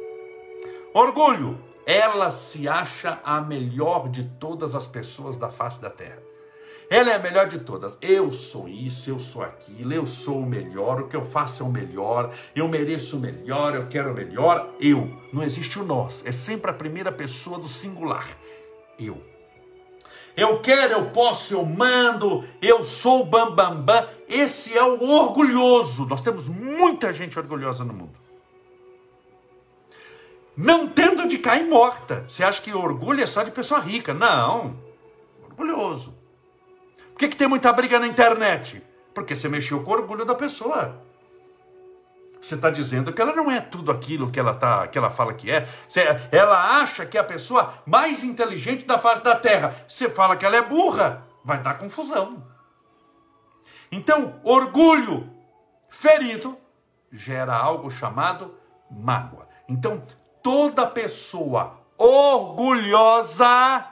Orgulho, 0.98 1.60
ela 1.86 2.32
se 2.32 2.66
acha 2.66 3.20
a 3.22 3.40
melhor 3.40 4.08
de 4.08 4.24
todas 4.40 4.74
as 4.74 4.84
pessoas 4.84 5.36
da 5.36 5.48
face 5.48 5.80
da 5.80 5.88
terra. 5.88 6.20
Ela 6.90 7.10
é 7.10 7.14
a 7.14 7.20
melhor 7.20 7.46
de 7.46 7.60
todas. 7.60 7.96
Eu 8.02 8.32
sou 8.32 8.68
isso, 8.68 9.08
eu 9.08 9.20
sou 9.20 9.42
aquilo, 9.42 9.92
eu 9.92 10.08
sou 10.08 10.40
o 10.40 10.44
melhor, 10.44 11.00
o 11.00 11.06
que 11.06 11.14
eu 11.14 11.24
faço 11.24 11.62
é 11.62 11.66
o 11.66 11.70
melhor, 11.70 12.34
eu 12.52 12.66
mereço 12.66 13.16
o 13.16 13.20
melhor, 13.20 13.76
eu 13.76 13.86
quero 13.86 14.10
o 14.10 14.14
melhor. 14.14 14.74
Eu. 14.80 15.08
Não 15.32 15.44
existe 15.44 15.78
o 15.78 15.84
nós. 15.84 16.20
É 16.26 16.32
sempre 16.32 16.68
a 16.68 16.74
primeira 16.74 17.12
pessoa 17.12 17.60
do 17.60 17.68
singular. 17.68 18.26
Eu. 18.98 19.22
Eu 20.36 20.60
quero, 20.60 20.94
eu 20.94 21.10
posso, 21.10 21.54
eu 21.54 21.64
mando, 21.64 22.44
eu 22.60 22.84
sou 22.84 23.20
o 23.20 23.24
bambambam. 23.24 23.84
Bam, 23.84 24.02
bam. 24.02 24.08
Esse 24.28 24.76
é 24.76 24.82
o 24.82 25.00
orgulhoso. 25.08 26.06
Nós 26.06 26.20
temos 26.20 26.48
muita 26.48 27.12
gente 27.12 27.38
orgulhosa 27.38 27.84
no 27.84 27.94
mundo. 27.94 28.27
Não 30.58 30.88
tendo 30.88 31.28
de 31.28 31.38
cair 31.38 31.68
morta. 31.68 32.26
Você 32.28 32.42
acha 32.42 32.60
que 32.60 32.74
orgulho 32.74 33.22
é 33.22 33.26
só 33.28 33.44
de 33.44 33.50
pessoa 33.52 33.78
rica? 33.78 34.12
Não. 34.12 34.76
Orgulhoso. 35.44 36.18
Por 37.10 37.18
que, 37.18 37.28
que 37.28 37.36
tem 37.36 37.46
muita 37.46 37.72
briga 37.72 38.00
na 38.00 38.08
internet? 38.08 38.82
Porque 39.14 39.36
você 39.36 39.48
mexeu 39.48 39.84
com 39.84 39.92
o 39.92 39.94
orgulho 39.94 40.24
da 40.24 40.34
pessoa. 40.34 41.00
Você 42.42 42.56
está 42.56 42.70
dizendo 42.70 43.12
que 43.12 43.22
ela 43.22 43.36
não 43.36 43.48
é 43.48 43.60
tudo 43.60 43.92
aquilo 43.92 44.32
que 44.32 44.40
ela, 44.40 44.52
tá, 44.52 44.88
que 44.88 44.98
ela 44.98 45.12
fala 45.12 45.32
que 45.32 45.48
é. 45.48 45.64
Você, 45.88 46.00
ela 46.32 46.80
acha 46.80 47.06
que 47.06 47.16
é 47.16 47.20
a 47.20 47.24
pessoa 47.24 47.74
mais 47.86 48.24
inteligente 48.24 48.84
da 48.84 48.98
face 48.98 49.22
da 49.22 49.36
Terra. 49.36 49.76
Você 49.86 50.10
fala 50.10 50.36
que 50.36 50.44
ela 50.44 50.56
é 50.56 50.62
burra, 50.62 51.24
vai 51.44 51.62
dar 51.62 51.78
confusão. 51.78 52.44
Então, 53.92 54.40
orgulho 54.42 55.30
ferido 55.88 56.58
gera 57.12 57.56
algo 57.56 57.92
chamado 57.92 58.56
mágoa. 58.90 59.46
Então, 59.68 60.02
toda 60.42 60.86
pessoa 60.86 61.78
orgulhosa 61.96 63.86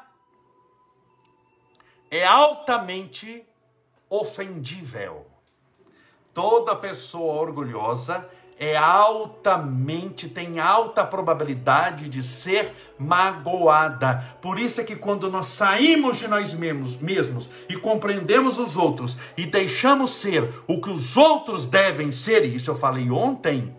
é 2.11 2.25
altamente 2.25 3.45
ofendível. 4.09 5.26
Toda 6.33 6.76
pessoa 6.76 7.41
orgulhosa 7.41 8.29
é 8.59 8.75
altamente, 8.76 10.29
tem 10.29 10.59
alta 10.59 11.05
probabilidade 11.05 12.09
de 12.09 12.23
ser 12.23 12.73
magoada. 12.99 14.25
Por 14.41 14.59
isso 14.59 14.81
é 14.81 14.85
que 14.85 14.97
quando 14.97 15.31
nós 15.31 15.47
saímos 15.47 16.19
de 16.19 16.26
nós 16.26 16.55
mesmos, 16.55 16.97
mesmos 16.97 17.49
e 17.69 17.76
compreendemos 17.76 18.59
os 18.59 18.76
outros 18.76 19.17
e 19.37 19.45
deixamos 19.45 20.12
ser 20.12 20.49
o 20.67 20.81
que 20.81 20.91
os 20.91 21.17
outros 21.17 21.67
devem 21.67 22.12
ser, 22.12 22.45
e 22.45 22.57
isso 22.57 22.71
eu 22.71 22.79
falei 22.79 23.11
ontem, 23.11 23.75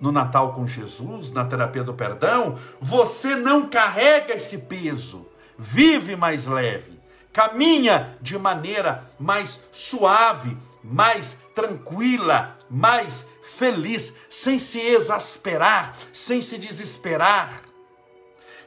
no 0.00 0.12
Natal 0.12 0.52
com 0.52 0.68
Jesus, 0.68 1.30
na 1.30 1.44
terapia 1.44 1.82
do 1.82 1.94
perdão, 1.94 2.56
você 2.80 3.34
não 3.34 3.68
carrega 3.68 4.34
esse 4.34 4.58
peso, 4.58 5.26
vive 5.58 6.16
mais 6.16 6.46
leve 6.46 6.96
caminha 7.36 8.16
de 8.22 8.38
maneira 8.38 9.04
mais 9.18 9.60
suave, 9.70 10.56
mais 10.82 11.36
tranquila, 11.54 12.56
mais 12.70 13.26
feliz, 13.42 14.14
sem 14.30 14.58
se 14.58 14.80
exasperar, 14.80 15.94
sem 16.14 16.40
se 16.40 16.56
desesperar. 16.56 17.60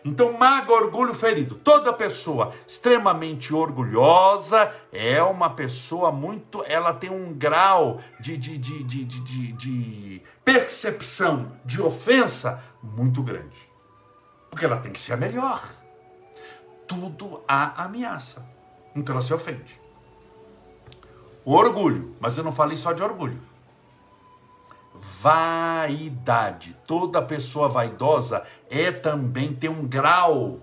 Então, 0.04 0.34
mago, 0.34 0.72
orgulho 0.72 1.14
ferido. 1.14 1.56
Toda 1.56 1.94
pessoa 1.94 2.54
extremamente 2.68 3.54
orgulhosa 3.54 4.74
é 4.92 5.22
uma 5.22 5.50
pessoa 5.50 6.12
muito. 6.12 6.64
Ela 6.66 6.94
tem 6.94 7.10
um 7.10 7.34
grau 7.34 8.00
de, 8.20 8.38
de, 8.38 8.58
de, 8.58 8.84
de, 8.84 9.06
de, 9.06 9.52
de 9.54 10.22
percepção 10.44 11.52
de 11.66 11.82
ofensa 11.82 12.64
muito 12.82 13.22
grande. 13.22 13.70
Porque 14.50 14.66
ela 14.66 14.78
tem 14.78 14.92
que 14.92 15.00
ser 15.00 15.14
a 15.14 15.18
melhor. 15.18 15.62
Tudo 16.88 17.44
a 17.48 17.84
ameaça. 17.84 18.46
Então 18.96 19.14
ela 19.14 19.22
se 19.22 19.34
ofende. 19.34 19.80
O 21.46 21.54
orgulho, 21.54 22.16
mas 22.20 22.38
eu 22.38 22.44
não 22.44 22.52
falei 22.52 22.78
só 22.78 22.94
de 22.94 23.02
orgulho. 23.04 23.42
Vaidade. 25.22 26.76
Toda 26.86 27.22
pessoa 27.22 27.70
vaidosa 27.70 28.46
é 28.70 28.92
também 28.92 29.54
tem 29.54 29.70
um 29.70 29.86
grau 29.86 30.60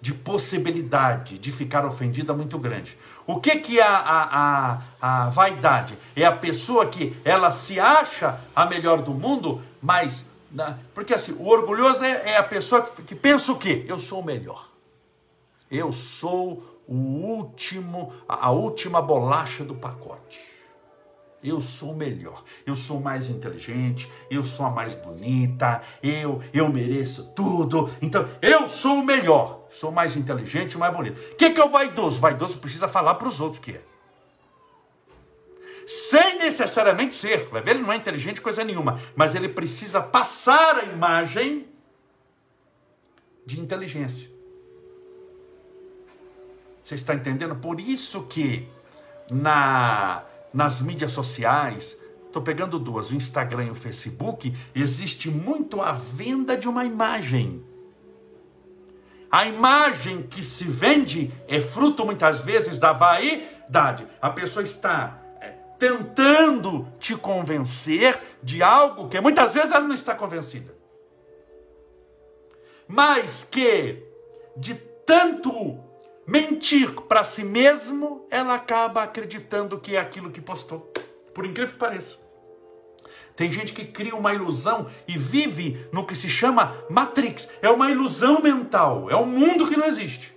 de 0.00 0.14
possibilidade 0.14 1.38
de 1.38 1.50
ficar 1.50 1.84
ofendida 1.84 2.32
muito 2.32 2.58
grande. 2.58 2.96
O 3.26 3.40
que, 3.40 3.56
que 3.56 3.80
é 3.80 3.82
a, 3.82 3.96
a, 3.96 4.82
a, 5.00 5.26
a 5.26 5.30
vaidade? 5.30 5.98
É 6.14 6.24
a 6.24 6.32
pessoa 6.32 6.86
que 6.86 7.16
ela 7.24 7.50
se 7.50 7.80
acha 7.80 8.40
a 8.54 8.66
melhor 8.66 9.02
do 9.02 9.12
mundo, 9.12 9.60
mas. 9.82 10.24
Né, 10.50 10.78
porque 10.94 11.12
assim, 11.12 11.32
o 11.32 11.46
orgulhoso 11.46 12.04
é, 12.04 12.30
é 12.30 12.36
a 12.38 12.42
pessoa 12.42 12.82
que, 12.82 13.02
que 13.02 13.14
pensa 13.14 13.52
o 13.52 13.58
quê? 13.58 13.84
Eu 13.86 14.00
sou 14.00 14.20
o 14.20 14.24
melhor. 14.24 14.68
Eu 15.70 15.92
sou 15.92 16.82
o 16.86 16.94
último, 16.94 18.14
a 18.26 18.50
última 18.50 19.02
bolacha 19.02 19.62
do 19.62 19.74
pacote. 19.74 20.47
Eu 21.42 21.62
sou 21.62 21.94
melhor, 21.94 22.42
eu 22.66 22.74
sou 22.74 23.00
mais 23.00 23.30
inteligente, 23.30 24.10
eu 24.28 24.42
sou 24.42 24.66
a 24.66 24.70
mais 24.70 24.94
bonita, 24.94 25.82
eu 26.02 26.42
eu 26.52 26.68
mereço 26.68 27.32
tudo. 27.34 27.90
Então, 28.02 28.28
eu 28.42 28.66
sou 28.66 28.98
o 28.98 29.04
melhor, 29.04 29.68
sou 29.70 29.92
mais 29.92 30.16
inteligente 30.16 30.76
mais 30.76 30.92
bonito. 30.92 31.18
O 31.32 31.36
que, 31.36 31.50
que 31.50 31.60
é 31.60 31.64
o 31.64 31.70
vaidoso? 31.70 32.18
O 32.18 32.20
vaidoso 32.20 32.58
precisa 32.58 32.88
falar 32.88 33.14
para 33.14 33.28
os 33.28 33.40
outros 33.40 33.60
que 33.60 33.72
é. 33.72 33.82
Sem 35.86 36.38
necessariamente 36.38 37.14
ser, 37.14 37.48
vai 37.48 37.62
ver, 37.62 37.70
ele 37.70 37.82
não 37.82 37.92
é 37.92 37.96
inteligente 37.96 38.42
coisa 38.42 38.62
nenhuma, 38.62 39.00
mas 39.16 39.34
ele 39.34 39.48
precisa 39.48 40.02
passar 40.02 40.76
a 40.76 40.84
imagem 40.84 41.66
de 43.46 43.58
inteligência. 43.58 44.28
Você 46.84 46.94
está 46.94 47.14
entendendo? 47.14 47.56
Por 47.56 47.80
isso 47.80 48.24
que 48.24 48.68
na, 49.30 50.22
nas 50.58 50.80
mídias 50.80 51.12
sociais, 51.12 51.96
estou 52.26 52.42
pegando 52.42 52.80
duas, 52.80 53.12
o 53.12 53.14
Instagram 53.14 53.66
e 53.66 53.70
o 53.70 53.76
Facebook, 53.76 54.52
existe 54.74 55.30
muito 55.30 55.80
a 55.80 55.92
venda 55.92 56.56
de 56.56 56.68
uma 56.68 56.84
imagem. 56.84 57.64
A 59.30 59.46
imagem 59.46 60.22
que 60.22 60.42
se 60.42 60.64
vende 60.64 61.32
é 61.46 61.60
fruto 61.60 62.04
muitas 62.04 62.42
vezes 62.42 62.76
da 62.76 62.92
vaidade. 62.92 64.04
A 64.20 64.30
pessoa 64.30 64.64
está 64.64 65.22
é, 65.40 65.50
tentando 65.78 66.88
te 66.98 67.14
convencer 67.14 68.20
de 68.42 68.60
algo 68.60 69.08
que 69.08 69.20
muitas 69.20 69.54
vezes 69.54 69.70
ela 69.70 69.86
não 69.86 69.94
está 69.94 70.12
convencida. 70.12 70.74
Mas 72.88 73.46
que 73.48 74.02
de 74.56 74.74
tanto 74.74 75.78
mentir 76.28 76.92
para 77.08 77.24
si 77.24 77.42
mesmo, 77.42 78.26
ela 78.30 78.54
acaba 78.54 79.02
acreditando 79.02 79.80
que 79.80 79.96
é 79.96 79.98
aquilo 79.98 80.30
que 80.30 80.42
postou. 80.42 80.92
Por 81.32 81.46
incrível 81.46 81.72
que 81.72 81.78
pareça. 81.78 82.18
Tem 83.34 83.50
gente 83.50 83.72
que 83.72 83.86
cria 83.86 84.14
uma 84.14 84.34
ilusão 84.34 84.90
e 85.06 85.16
vive 85.16 85.86
no 85.90 86.04
que 86.04 86.14
se 86.14 86.28
chama 86.28 86.76
Matrix. 86.90 87.48
É 87.62 87.70
uma 87.70 87.90
ilusão 87.90 88.42
mental, 88.42 89.08
é 89.08 89.16
um 89.16 89.24
mundo 89.24 89.68
que 89.68 89.76
não 89.76 89.86
existe. 89.86 90.36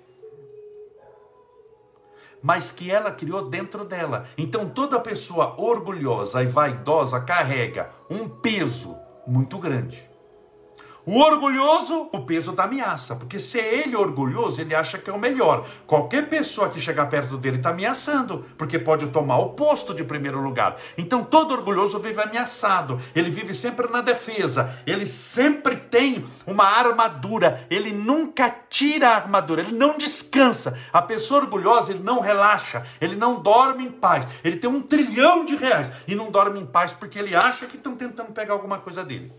Mas 2.41 2.71
que 2.71 2.89
ela 2.89 3.11
criou 3.11 3.49
dentro 3.49 3.83
dela. 3.83 4.29
Então 4.37 4.69
toda 4.69 4.99
pessoa 4.99 5.59
orgulhosa 5.59 6.41
e 6.41 6.47
vaidosa 6.47 7.19
carrega 7.19 7.91
um 8.09 8.29
peso 8.29 8.95
muito 9.27 9.57
grande. 9.57 10.10
O 11.03 11.19
orgulhoso, 11.19 12.09
o 12.11 12.21
peso 12.21 12.51
da 12.51 12.65
ameaça, 12.65 13.15
porque 13.15 13.39
se 13.39 13.59
é 13.59 13.79
ele 13.79 13.95
orgulhoso, 13.95 14.61
ele 14.61 14.75
acha 14.75 14.99
que 14.99 15.09
é 15.09 15.13
o 15.13 15.17
melhor. 15.17 15.65
Qualquer 15.87 16.29
pessoa 16.29 16.69
que 16.69 16.79
chegar 16.79 17.07
perto 17.07 17.37
dele 17.37 17.57
está 17.57 17.71
ameaçando, 17.71 18.45
porque 18.55 18.77
pode 18.77 19.07
tomar 19.07 19.39
o 19.39 19.49
posto 19.49 19.95
de 19.95 20.03
primeiro 20.03 20.39
lugar. 20.39 20.77
Então 20.95 21.23
todo 21.23 21.53
orgulhoso 21.53 21.97
vive 21.97 22.21
ameaçado, 22.21 23.01
ele 23.15 23.31
vive 23.31 23.55
sempre 23.55 23.87
na 23.87 24.01
defesa, 24.01 24.77
ele 24.85 25.07
sempre 25.07 25.75
tem 25.75 26.23
uma 26.45 26.65
armadura, 26.65 27.65
ele 27.67 27.91
nunca 27.91 28.53
tira 28.69 29.09
a 29.09 29.15
armadura, 29.15 29.61
ele 29.61 29.75
não 29.75 29.97
descansa. 29.97 30.77
A 30.93 31.01
pessoa 31.01 31.41
orgulhosa, 31.41 31.91
ele 31.91 32.03
não 32.03 32.19
relaxa, 32.19 32.85
ele 33.01 33.15
não 33.15 33.41
dorme 33.41 33.85
em 33.85 33.91
paz. 33.91 34.27
Ele 34.43 34.57
tem 34.57 34.69
um 34.69 34.81
trilhão 34.81 35.45
de 35.45 35.55
reais 35.55 35.91
e 36.07 36.13
não 36.13 36.29
dorme 36.29 36.59
em 36.59 36.65
paz 36.65 36.93
porque 36.93 37.17
ele 37.17 37.35
acha 37.35 37.65
que 37.65 37.75
estão 37.75 37.95
tentando 37.95 38.31
pegar 38.31 38.53
alguma 38.53 38.77
coisa 38.77 39.03
dele. 39.03 39.31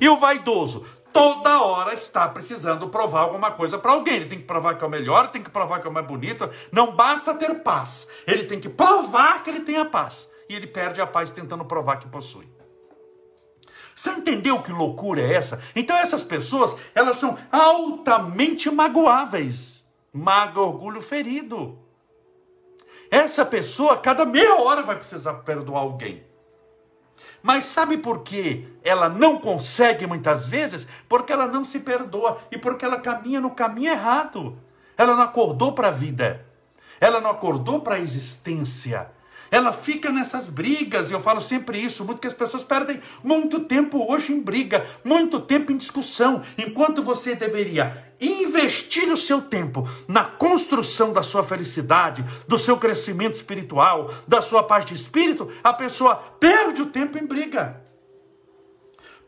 E 0.00 0.08
o 0.08 0.16
vaidoso, 0.16 0.86
toda 1.12 1.62
hora 1.62 1.94
está 1.94 2.28
precisando 2.28 2.88
provar 2.88 3.20
alguma 3.20 3.50
coisa 3.50 3.78
para 3.78 3.92
alguém. 3.92 4.16
Ele 4.16 4.26
tem 4.26 4.38
que 4.38 4.44
provar 4.44 4.76
que 4.76 4.84
é 4.84 4.86
o 4.86 4.90
melhor, 4.90 5.30
tem 5.30 5.42
que 5.42 5.50
provar 5.50 5.80
que 5.80 5.86
é 5.86 5.90
o 5.90 5.92
mais 5.92 6.06
bonito. 6.06 6.48
Não 6.70 6.94
basta 6.94 7.34
ter 7.34 7.62
paz. 7.62 8.06
Ele 8.26 8.44
tem 8.44 8.60
que 8.60 8.68
provar 8.68 9.42
que 9.42 9.50
ele 9.50 9.60
tem 9.60 9.76
a 9.76 9.84
paz. 9.84 10.28
E 10.48 10.54
ele 10.54 10.66
perde 10.66 11.00
a 11.00 11.06
paz 11.06 11.30
tentando 11.30 11.64
provar 11.64 11.96
que 11.96 12.08
possui. 12.08 12.48
Você 13.94 14.10
entendeu 14.10 14.62
que 14.62 14.70
loucura 14.70 15.20
é 15.20 15.34
essa? 15.34 15.60
Então 15.74 15.96
essas 15.96 16.22
pessoas, 16.22 16.76
elas 16.94 17.16
são 17.16 17.36
altamente 17.50 18.70
magoáveis. 18.70 19.84
Mago, 20.12 20.60
orgulho 20.60 21.02
ferido. 21.02 21.78
Essa 23.10 23.44
pessoa, 23.44 23.96
cada 23.96 24.24
meia 24.24 24.54
hora 24.60 24.82
vai 24.82 24.96
precisar 24.96 25.34
perdoar 25.34 25.80
alguém. 25.80 26.27
Mas 27.48 27.64
sabe 27.64 27.96
por 27.96 28.24
que 28.24 28.68
ela 28.84 29.08
não 29.08 29.38
consegue 29.38 30.06
muitas 30.06 30.46
vezes? 30.46 30.86
Porque 31.08 31.32
ela 31.32 31.46
não 31.46 31.64
se 31.64 31.80
perdoa 31.80 32.36
e 32.52 32.58
porque 32.58 32.84
ela 32.84 33.00
caminha 33.00 33.40
no 33.40 33.52
caminho 33.52 33.90
errado. 33.90 34.58
Ela 34.98 35.16
não 35.16 35.22
acordou 35.22 35.72
para 35.72 35.88
a 35.88 35.90
vida. 35.90 36.44
Ela 37.00 37.22
não 37.22 37.30
acordou 37.30 37.80
para 37.80 37.94
a 37.94 38.00
existência. 38.00 39.10
Ela 39.50 39.72
fica 39.72 40.12
nessas 40.12 40.48
brigas, 40.48 41.10
e 41.10 41.12
eu 41.12 41.20
falo 41.20 41.40
sempre 41.40 41.78
isso, 41.78 42.04
muito 42.04 42.20
que 42.20 42.26
as 42.26 42.34
pessoas 42.34 42.62
perdem 42.62 43.00
muito 43.22 43.60
tempo 43.60 44.10
hoje 44.10 44.32
em 44.32 44.40
briga, 44.40 44.86
muito 45.02 45.40
tempo 45.40 45.72
em 45.72 45.76
discussão, 45.76 46.42
enquanto 46.56 47.02
você 47.02 47.34
deveria 47.34 48.12
investir 48.20 49.10
o 49.12 49.16
seu 49.16 49.40
tempo 49.40 49.88
na 50.06 50.24
construção 50.24 51.12
da 51.12 51.22
sua 51.22 51.44
felicidade, 51.44 52.24
do 52.46 52.58
seu 52.58 52.76
crescimento 52.76 53.34
espiritual, 53.34 54.12
da 54.26 54.42
sua 54.42 54.62
paz 54.62 54.84
de 54.84 54.94
espírito, 54.94 55.50
a 55.62 55.72
pessoa 55.72 56.16
perde 56.16 56.82
o 56.82 56.86
tempo 56.86 57.16
em 57.16 57.26
briga. 57.26 57.80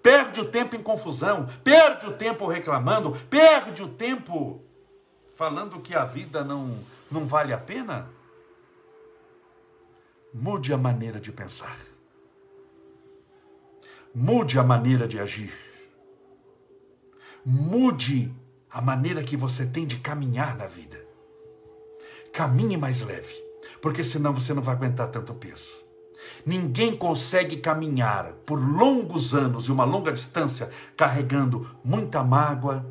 Perde 0.03 0.41
o 0.41 0.47
tempo 0.47 0.75
em 0.75 0.83
confusão, 0.83 1.49
perde 1.63 2.07
o 2.07 2.13
tempo 2.13 2.47
reclamando, 2.47 3.13
perde 3.29 3.83
o 3.83 3.89
tempo 3.89 4.63
falando 5.37 5.81
que 5.81 5.95
a 5.95 6.05
vida 6.05 6.43
não, 6.43 6.79
não 7.11 7.27
vale 7.27 7.53
a 7.53 7.59
pena. 7.59 8.09
Mude 10.33 10.73
a 10.73 10.79
maneira 10.79 11.19
de 11.19 11.33
pensar. 11.33 11.77
Mude 14.15 14.61
a 14.61 14.63
maneira 14.63 15.09
de 15.09 15.19
agir. 15.19 15.53
Mude 17.45 18.33
a 18.71 18.81
maneira 18.81 19.25
que 19.25 19.37
você 19.37 19.67
tem 19.67 19.85
de 19.85 19.99
caminhar 19.99 20.57
na 20.57 20.69
vida. 20.69 21.05
Caminhe 22.33 22.77
mais 22.77 23.01
leve, 23.01 23.35
porque 23.83 24.05
senão 24.05 24.33
você 24.33 24.55
não 24.55 24.63
vai 24.63 24.77
aguentar 24.77 25.11
tanto 25.11 25.35
peso. 25.35 25.81
Ninguém 26.47 26.97
consegue 26.97 27.57
caminhar 27.57 28.33
por 28.47 28.61
longos 28.61 29.35
anos 29.35 29.65
e 29.67 29.73
uma 29.73 29.85
longa 29.85 30.13
distância 30.13 30.71
carregando 30.97 31.69
muita 31.83 32.23
mágoa, 32.23 32.87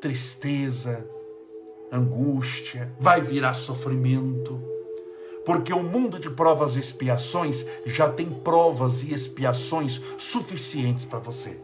tristeza, 0.00 1.06
angústia, 1.92 2.94
vai 2.98 3.20
virar 3.20 3.52
sofrimento 3.52 4.69
porque 5.44 5.72
o 5.72 5.82
mundo 5.82 6.18
de 6.18 6.30
provas 6.30 6.76
e 6.76 6.80
expiações 6.80 7.64
já 7.86 8.08
tem 8.08 8.28
provas 8.28 9.02
e 9.02 9.12
expiações 9.12 10.00
suficientes 10.18 11.04
para 11.04 11.18
você. 11.18 11.58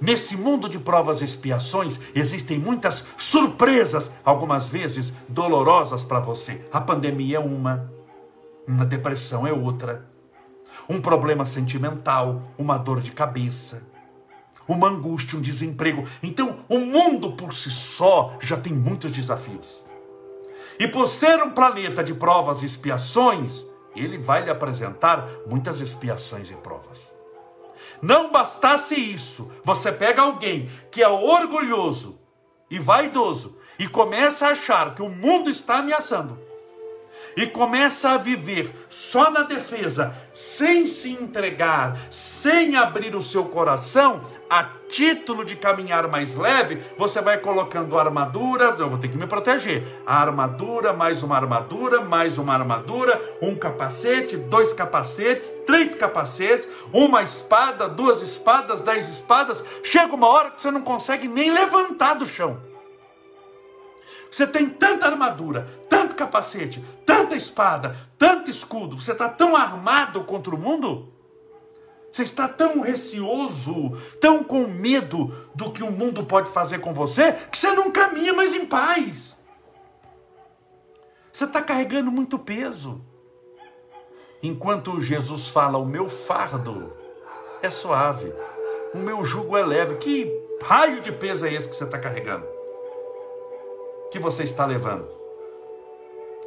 Nesse 0.00 0.36
mundo 0.36 0.68
de 0.68 0.80
provas 0.80 1.20
e 1.20 1.24
expiações 1.24 1.98
existem 2.12 2.58
muitas 2.58 3.04
surpresas, 3.16 4.10
algumas 4.24 4.68
vezes 4.68 5.12
dolorosas 5.28 6.02
para 6.02 6.18
você. 6.18 6.66
A 6.72 6.80
pandemia 6.80 7.36
é 7.36 7.40
uma, 7.40 7.88
uma 8.66 8.84
depressão 8.84 9.46
é 9.46 9.52
outra, 9.52 10.10
um 10.88 11.00
problema 11.00 11.46
sentimental, 11.46 12.42
uma 12.58 12.76
dor 12.76 13.00
de 13.00 13.12
cabeça, 13.12 13.84
uma 14.66 14.88
angústia, 14.88 15.38
um 15.38 15.42
desemprego. 15.42 16.04
Então, 16.20 16.56
o 16.68 16.78
mundo 16.78 17.32
por 17.32 17.54
si 17.54 17.70
só 17.70 18.36
já 18.40 18.56
tem 18.56 18.72
muitos 18.72 19.12
desafios. 19.12 19.82
E 20.82 20.88
por 20.88 21.06
ser 21.06 21.40
um 21.40 21.52
planeta 21.52 22.02
de 22.02 22.12
provas 22.12 22.60
e 22.60 22.66
expiações, 22.66 23.64
ele 23.94 24.18
vai 24.18 24.42
lhe 24.42 24.50
apresentar 24.50 25.28
muitas 25.46 25.78
expiações 25.78 26.50
e 26.50 26.56
provas. 26.56 26.98
Não 28.02 28.32
bastasse 28.32 28.96
isso, 28.96 29.48
você 29.62 29.92
pega 29.92 30.22
alguém 30.22 30.68
que 30.90 31.00
é 31.00 31.08
orgulhoso 31.08 32.18
e 32.68 32.80
vaidoso 32.80 33.56
e 33.78 33.86
começa 33.86 34.48
a 34.48 34.50
achar 34.50 34.96
que 34.96 35.02
o 35.02 35.08
mundo 35.08 35.48
está 35.48 35.76
ameaçando 35.76 36.36
e 37.36 37.46
começa 37.46 38.10
a 38.10 38.18
viver 38.18 38.72
só 38.88 39.30
na 39.30 39.42
defesa, 39.42 40.14
sem 40.34 40.86
se 40.86 41.10
entregar, 41.10 41.96
sem 42.10 42.76
abrir 42.76 43.14
o 43.14 43.22
seu 43.22 43.44
coração, 43.46 44.22
a 44.48 44.64
título 44.92 45.44
de 45.44 45.56
caminhar 45.56 46.06
mais 46.06 46.34
leve, 46.34 46.82
você 46.98 47.22
vai 47.22 47.38
colocando 47.38 47.98
armadura, 47.98 48.76
eu 48.78 48.90
vou 48.90 48.98
ter 48.98 49.08
que 49.08 49.16
me 49.16 49.26
proteger. 49.26 49.82
A 50.06 50.20
armadura, 50.20 50.92
mais 50.92 51.22
uma 51.22 51.36
armadura, 51.36 52.02
mais 52.02 52.36
uma 52.36 52.52
armadura, 52.52 53.20
um 53.40 53.54
capacete, 53.54 54.36
dois 54.36 54.74
capacetes, 54.74 55.50
três 55.66 55.94
capacetes, 55.94 56.68
uma 56.92 57.22
espada, 57.22 57.88
duas 57.88 58.20
espadas, 58.20 58.82
dez 58.82 59.08
espadas. 59.08 59.64
Chega 59.82 60.14
uma 60.14 60.28
hora 60.28 60.50
que 60.50 60.60
você 60.60 60.70
não 60.70 60.82
consegue 60.82 61.26
nem 61.26 61.50
levantar 61.50 62.14
do 62.14 62.26
chão. 62.26 62.60
Você 64.30 64.46
tem 64.46 64.68
tanta 64.68 65.06
armadura, 65.06 65.68
tanto 65.90 66.14
capacete, 66.14 66.82
tanta 67.32 67.36
espada, 67.36 67.96
tanto 68.18 68.50
escudo, 68.50 69.00
você 69.00 69.12
está 69.12 69.28
tão 69.28 69.56
armado 69.56 70.24
contra 70.24 70.54
o 70.54 70.58
mundo? 70.58 71.12
Você 72.12 72.24
está 72.24 72.46
tão 72.46 72.82
receoso, 72.82 73.96
tão 74.20 74.44
com 74.44 74.66
medo 74.66 75.34
do 75.54 75.72
que 75.72 75.82
o 75.82 75.90
mundo 75.90 76.24
pode 76.24 76.50
fazer 76.50 76.78
com 76.80 76.92
você, 76.92 77.32
que 77.50 77.56
você 77.56 77.72
não 77.72 77.90
caminha 77.90 78.34
mais 78.34 78.54
em 78.54 78.66
paz. 78.66 79.36
Você 81.32 81.44
está 81.44 81.62
carregando 81.62 82.10
muito 82.10 82.38
peso. 82.38 83.00
Enquanto 84.42 85.00
Jesus 85.00 85.48
fala, 85.48 85.78
o 85.78 85.86
meu 85.86 86.10
fardo 86.10 86.92
é 87.62 87.70
suave, 87.70 88.30
o 88.92 88.98
meu 88.98 89.24
jugo 89.24 89.56
é 89.56 89.64
leve. 89.64 89.96
Que 89.96 90.30
raio 90.62 91.00
de 91.00 91.12
peso 91.12 91.46
é 91.46 91.54
esse 91.54 91.68
que 91.68 91.76
você 91.76 91.84
está 91.84 91.98
carregando? 91.98 92.46
que 94.10 94.18
você 94.18 94.42
está 94.42 94.66
levando? 94.66 95.21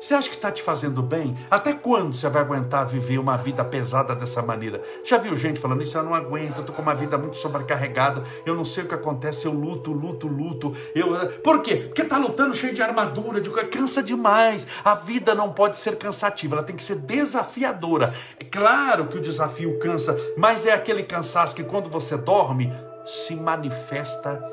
Você 0.02 0.14
acha 0.14 0.30
que 0.30 0.36
está 0.36 0.52
te 0.52 0.62
fazendo 0.62 1.02
bem? 1.02 1.36
Até 1.50 1.74
quando 1.74 2.14
você 2.14 2.30
vai 2.30 2.42
aguentar 2.42 2.86
viver 2.86 3.18
uma 3.18 3.38
vida 3.38 3.64
pesada 3.64 4.14
dessa 4.14 4.42
maneira? 4.42 4.82
Já 5.04 5.18
viu 5.18 5.36
gente 5.36 5.60
falando 5.60 5.82
isso? 5.82 5.98
Eu 5.98 6.04
não 6.04 6.14
aguento, 6.14 6.58
eu 6.58 6.62
estou 6.62 6.76
com 6.76 6.82
uma 6.82 6.94
vida 6.94 7.18
muito 7.18 7.38
sobrecarregada, 7.38 8.24
eu 8.46 8.54
não 8.54 8.66
sei 8.66 8.84
o 8.84 8.88
que 8.88 8.94
acontece, 8.94 9.46
eu 9.46 9.54
luto, 9.54 9.92
luto, 9.92 10.28
luto. 10.28 10.76
Eu... 10.94 11.28
Por 11.42 11.62
quê? 11.62 11.78
Porque 11.78 12.04
está 12.04 12.18
lutando 12.18 12.54
cheio 12.54 12.74
de 12.74 12.82
armadura, 12.82 13.42
de... 13.42 13.50
cansa 13.50 14.04
demais. 14.04 14.68
A 14.84 14.96
vida 14.96 15.34
não 15.34 15.52
pode 15.52 15.78
ser 15.78 15.98
cansativa, 15.98 16.56
ela 16.58 16.64
tem 16.64 16.76
que 16.76 16.84
ser 16.84 16.98
desafiadora. 16.98 18.14
É 18.40 18.44
claro 18.44 19.08
que 19.08 19.18
o 19.18 19.22
desafio 19.22 19.80
cansa, 19.80 20.16
mas 20.38 20.66
é 20.66 20.74
aquele 20.74 21.04
cansaço 21.04 21.56
que 21.56 21.64
quando 21.64 21.90
você 21.90 22.18
dorme, 22.18 22.72
se 23.06 23.36
manifesta 23.36 24.44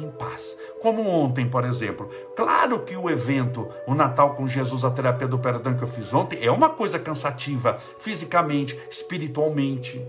em 0.00 0.10
paz. 0.10 0.56
Como 0.80 1.06
ontem, 1.06 1.48
por 1.48 1.64
exemplo. 1.64 2.08
Claro 2.34 2.80
que 2.80 2.96
o 2.96 3.10
evento, 3.10 3.68
o 3.86 3.94
Natal 3.94 4.34
com 4.34 4.48
Jesus, 4.48 4.84
a 4.84 4.90
terapia 4.90 5.28
do 5.28 5.38
perdão 5.38 5.74
que 5.74 5.82
eu 5.82 5.88
fiz 5.88 6.12
ontem, 6.12 6.44
é 6.44 6.50
uma 6.50 6.70
coisa 6.70 6.98
cansativa, 6.98 7.78
fisicamente, 7.98 8.78
espiritualmente 8.90 10.00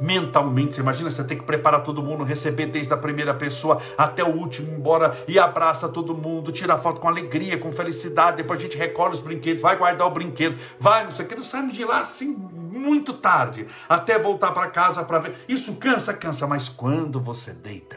mentalmente. 0.00 0.74
Você 0.74 0.80
imagina 0.80 1.10
você 1.10 1.24
ter 1.24 1.36
que 1.36 1.44
preparar 1.44 1.82
todo 1.82 2.02
mundo, 2.02 2.24
receber 2.24 2.66
desde 2.66 2.92
a 2.92 2.96
primeira 2.96 3.34
pessoa 3.34 3.80
até 3.96 4.22
o 4.22 4.28
último, 4.28 4.72
embora 4.72 5.16
e 5.26 5.38
abraça 5.38 5.88
todo 5.88 6.14
mundo, 6.14 6.52
tira 6.52 6.78
foto 6.78 7.00
com 7.00 7.08
alegria, 7.08 7.58
com 7.58 7.72
felicidade. 7.72 8.38
Depois 8.38 8.60
a 8.60 8.62
gente 8.62 8.76
recolhe 8.76 9.14
os 9.14 9.20
brinquedos, 9.20 9.62
vai 9.62 9.76
guardar 9.76 10.06
o 10.06 10.10
brinquedo, 10.10 10.58
vai, 10.78 11.04
não 11.04 11.12
sei 11.12 11.24
o 11.24 11.28
que. 11.28 11.34
Nós 11.34 11.46
saímos 11.46 11.74
de 11.74 11.84
lá 11.84 12.00
assim 12.00 12.28
muito 12.28 13.14
tarde, 13.14 13.66
até 13.88 14.18
voltar 14.18 14.52
para 14.52 14.70
casa 14.70 15.02
para 15.04 15.18
ver. 15.18 15.34
Isso 15.48 15.74
cansa, 15.74 16.12
cansa, 16.12 16.46
mas 16.46 16.68
quando 16.68 17.20
você 17.20 17.52
deita, 17.52 17.96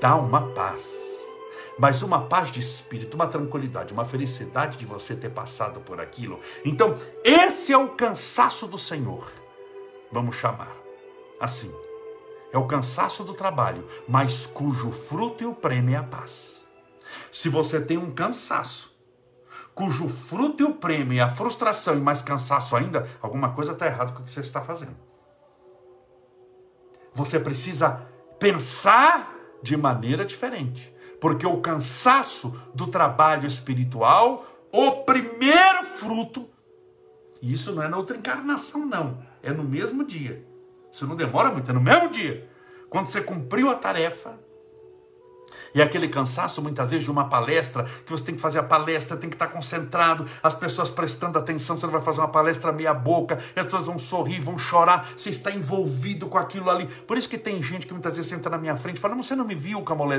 dá 0.00 0.16
uma 0.16 0.52
paz. 0.52 0.90
Mas 1.78 2.02
uma 2.02 2.22
paz 2.22 2.52
de 2.52 2.60
espírito, 2.60 3.14
uma 3.14 3.26
tranquilidade, 3.26 3.92
uma 3.92 4.04
felicidade 4.04 4.78
de 4.78 4.86
você 4.86 5.16
ter 5.16 5.30
passado 5.30 5.80
por 5.80 6.00
aquilo. 6.00 6.38
Então, 6.64 6.96
esse 7.24 7.72
é 7.72 7.78
o 7.78 7.88
cansaço 7.88 8.66
do 8.66 8.78
Senhor. 8.78 9.28
Vamos 10.12 10.36
chamar 10.36 10.84
assim. 11.40 11.74
É 12.52 12.58
o 12.58 12.66
cansaço 12.66 13.24
do 13.24 13.34
trabalho, 13.34 13.86
mas 14.06 14.46
cujo 14.46 14.92
fruto 14.92 15.42
e 15.42 15.46
o 15.46 15.54
prêmio 15.54 15.94
é 15.94 15.98
a 15.98 16.04
paz. 16.04 16.64
Se 17.32 17.48
você 17.48 17.80
tem 17.80 17.98
um 17.98 18.12
cansaço, 18.12 18.94
cujo 19.74 20.08
fruto 20.08 20.62
e 20.62 20.66
o 20.66 20.74
prêmio 20.74 21.18
é 21.18 21.20
a 21.20 21.34
frustração 21.34 21.96
e 21.96 22.00
mais 22.00 22.22
cansaço 22.22 22.76
ainda, 22.76 23.08
alguma 23.20 23.52
coisa 23.52 23.72
está 23.72 23.86
errada 23.86 24.12
com 24.12 24.20
o 24.20 24.24
que 24.24 24.30
você 24.30 24.40
está 24.40 24.62
fazendo. 24.62 24.96
Você 27.12 27.40
precisa 27.40 28.06
pensar 28.38 29.33
de 29.64 29.76
maneira 29.78 30.26
diferente, 30.26 30.94
porque 31.18 31.46
o 31.46 31.60
cansaço 31.60 32.54
do 32.74 32.86
trabalho 32.86 33.48
espiritual, 33.48 34.44
o 34.70 35.04
primeiro 35.04 35.84
fruto, 35.84 36.46
e 37.40 37.52
isso 37.52 37.72
não 37.72 37.82
é 37.82 37.88
na 37.88 37.96
outra 37.96 38.16
encarnação, 38.16 38.84
não, 38.84 39.22
é 39.42 39.50
no 39.50 39.64
mesmo 39.64 40.04
dia. 40.04 40.46
Isso 40.92 41.06
não 41.06 41.16
demora 41.16 41.50
muito, 41.50 41.70
é 41.70 41.74
no 41.74 41.80
mesmo 41.80 42.10
dia. 42.10 42.48
Quando 42.90 43.06
você 43.06 43.22
cumpriu 43.22 43.70
a 43.70 43.74
tarefa 43.74 44.38
E 45.74 45.82
aquele 45.82 46.08
cansaço, 46.08 46.62
muitas 46.62 46.90
vezes, 46.90 47.04
de 47.04 47.10
uma 47.10 47.28
palestra, 47.28 47.84
que 48.06 48.12
você 48.12 48.24
tem 48.24 48.36
que 48.36 48.40
fazer 48.40 48.60
a 48.60 48.62
palestra, 48.62 49.16
tem 49.16 49.28
que 49.28 49.34
estar 49.34 49.48
concentrado, 49.48 50.24
as 50.40 50.54
pessoas 50.54 50.88
prestando 50.88 51.36
atenção, 51.36 51.76
você 51.76 51.84
não 51.84 51.92
vai 51.92 52.00
fazer 52.00 52.20
uma 52.20 52.28
palestra 52.28 52.72
meia 52.72 52.94
boca, 52.94 53.42
as 53.56 53.64
pessoas 53.64 53.86
vão 53.86 53.98
sorrir, 53.98 54.40
vão 54.40 54.56
chorar, 54.56 55.08
você 55.16 55.30
está 55.30 55.50
envolvido 55.50 56.28
com 56.28 56.38
aquilo 56.38 56.70
ali. 56.70 56.86
Por 56.86 57.18
isso 57.18 57.28
que 57.28 57.36
tem 57.36 57.60
gente 57.60 57.86
que 57.86 57.92
muitas 57.92 58.14
vezes 58.14 58.30
senta 58.30 58.48
na 58.48 58.56
minha 58.56 58.76
frente 58.76 58.98
e 58.98 59.00
fala, 59.00 59.16
você 59.16 59.34
não 59.34 59.44
me 59.44 59.56
viu, 59.56 59.82
Camolé? 59.82 60.14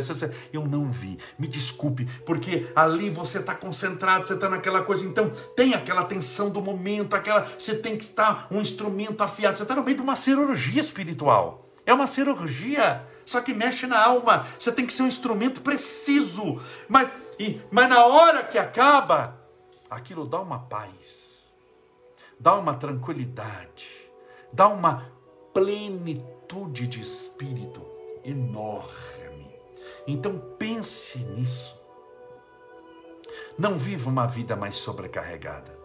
Eu 0.51 0.67
não 0.67 0.91
vi, 0.91 1.17
me 1.39 1.47
desculpe, 1.47 2.05
porque 2.25 2.67
ali 2.75 3.09
você 3.09 3.39
está 3.39 3.55
concentrado, 3.55 4.27
você 4.27 4.33
está 4.33 4.49
naquela 4.49 4.81
coisa, 4.81 5.05
então 5.05 5.31
tem 5.55 5.73
aquela 5.73 6.03
tensão 6.03 6.49
do 6.49 6.61
momento, 6.61 7.15
aquela, 7.15 7.47
você 7.57 7.73
tem 7.75 7.95
que 7.95 8.03
estar 8.03 8.47
um 8.51 8.59
instrumento 8.59 9.21
afiado, 9.21 9.55
você 9.55 9.63
está 9.63 9.73
no 9.73 9.83
meio 9.83 9.95
de 9.95 10.03
uma 10.03 10.17
cirurgia 10.17 10.81
espiritual. 10.81 11.69
É 11.85 11.93
uma 11.93 12.07
cirurgia 12.07 13.05
só 13.25 13.41
que 13.41 13.53
mexe 13.53 13.87
na 13.87 13.99
alma. 13.99 14.45
Você 14.59 14.71
tem 14.71 14.85
que 14.85 14.93
ser 14.93 15.03
um 15.03 15.07
instrumento 15.07 15.61
preciso. 15.61 16.61
Mas, 16.87 17.09
e, 17.39 17.59
mas 17.71 17.89
na 17.89 18.05
hora 18.05 18.43
que 18.43 18.57
acaba, 18.57 19.39
aquilo 19.89 20.25
dá 20.25 20.39
uma 20.39 20.59
paz, 20.59 21.39
dá 22.39 22.55
uma 22.55 22.75
tranquilidade, 22.75 23.87
dá 24.53 24.67
uma 24.67 25.11
plenitude 25.53 26.87
de 26.87 27.01
espírito 27.01 27.85
enorme. 28.23 29.55
Então 30.07 30.37
pense 30.57 31.17
nisso. 31.19 31.75
Não 33.57 33.77
viva 33.77 34.09
uma 34.09 34.27
vida 34.27 34.55
mais 34.55 34.75
sobrecarregada. 34.75 35.75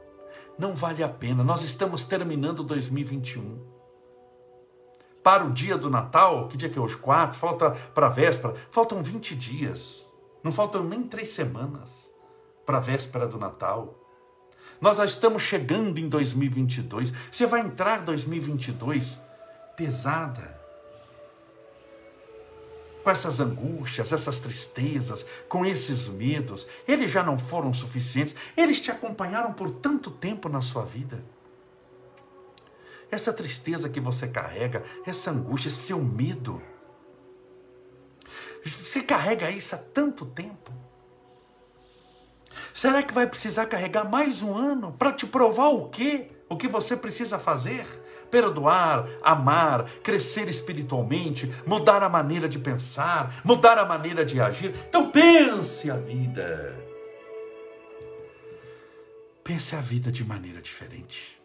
Não 0.58 0.74
vale 0.74 1.02
a 1.02 1.08
pena. 1.08 1.42
Nós 1.42 1.62
estamos 1.62 2.04
terminando 2.04 2.62
2021 2.62 3.79
para 5.22 5.44
o 5.44 5.52
dia 5.52 5.76
do 5.76 5.90
Natal, 5.90 6.48
que 6.48 6.56
dia 6.56 6.68
que 6.68 6.78
é 6.78 6.80
hoje? 6.80 6.96
Quatro, 6.96 7.38
falta 7.38 7.70
para 7.70 8.06
a 8.06 8.10
véspera, 8.10 8.54
faltam 8.70 9.02
20 9.02 9.34
dias. 9.34 10.04
Não 10.42 10.52
faltam 10.52 10.84
nem 10.84 11.02
três 11.02 11.30
semanas 11.30 12.10
para 12.64 12.78
a 12.78 12.80
véspera 12.80 13.26
do 13.28 13.38
Natal. 13.38 13.94
Nós 14.80 14.96
já 14.96 15.04
estamos 15.04 15.42
chegando 15.42 15.98
em 15.98 16.08
2022. 16.08 17.12
Você 17.30 17.46
vai 17.46 17.60
entrar 17.60 18.00
2022 18.00 19.18
pesada. 19.76 20.58
Com 23.04 23.10
essas 23.10 23.40
angústias, 23.40 24.12
essas 24.12 24.38
tristezas, 24.38 25.26
com 25.48 25.66
esses 25.66 26.08
medos. 26.08 26.66
Eles 26.88 27.10
já 27.10 27.22
não 27.22 27.38
foram 27.38 27.74
suficientes. 27.74 28.34
Eles 28.56 28.80
te 28.80 28.90
acompanharam 28.90 29.52
por 29.52 29.70
tanto 29.70 30.10
tempo 30.10 30.48
na 30.48 30.62
sua 30.62 30.84
vida 30.84 31.22
essa 33.10 33.32
tristeza 33.32 33.88
que 33.88 34.00
você 34.00 34.28
carrega, 34.28 34.84
essa 35.06 35.30
angústia, 35.30 35.70
seu 35.70 35.98
medo. 35.98 36.62
Você 38.64 39.02
carrega 39.02 39.50
isso 39.50 39.74
há 39.74 39.78
tanto 39.78 40.24
tempo. 40.26 40.72
Será 42.74 43.02
que 43.02 43.12
vai 43.12 43.26
precisar 43.26 43.66
carregar 43.66 44.08
mais 44.08 44.42
um 44.42 44.54
ano 44.54 44.92
para 44.92 45.12
te 45.12 45.26
provar 45.26 45.68
o 45.68 45.88
quê? 45.88 46.30
O 46.48 46.56
que 46.56 46.68
você 46.68 46.96
precisa 46.96 47.38
fazer? 47.38 47.84
Perdoar, 48.30 49.08
amar, 49.22 49.90
crescer 50.02 50.48
espiritualmente, 50.48 51.52
mudar 51.66 52.02
a 52.02 52.08
maneira 52.08 52.48
de 52.48 52.58
pensar, 52.58 53.40
mudar 53.44 53.76
a 53.76 53.84
maneira 53.84 54.24
de 54.24 54.40
agir. 54.40 54.74
Então 54.88 55.10
pense 55.10 55.90
a 55.90 55.96
vida. 55.96 56.76
Pense 59.42 59.74
a 59.74 59.80
vida 59.80 60.12
de 60.12 60.22
maneira 60.22 60.60
diferente 60.60 61.39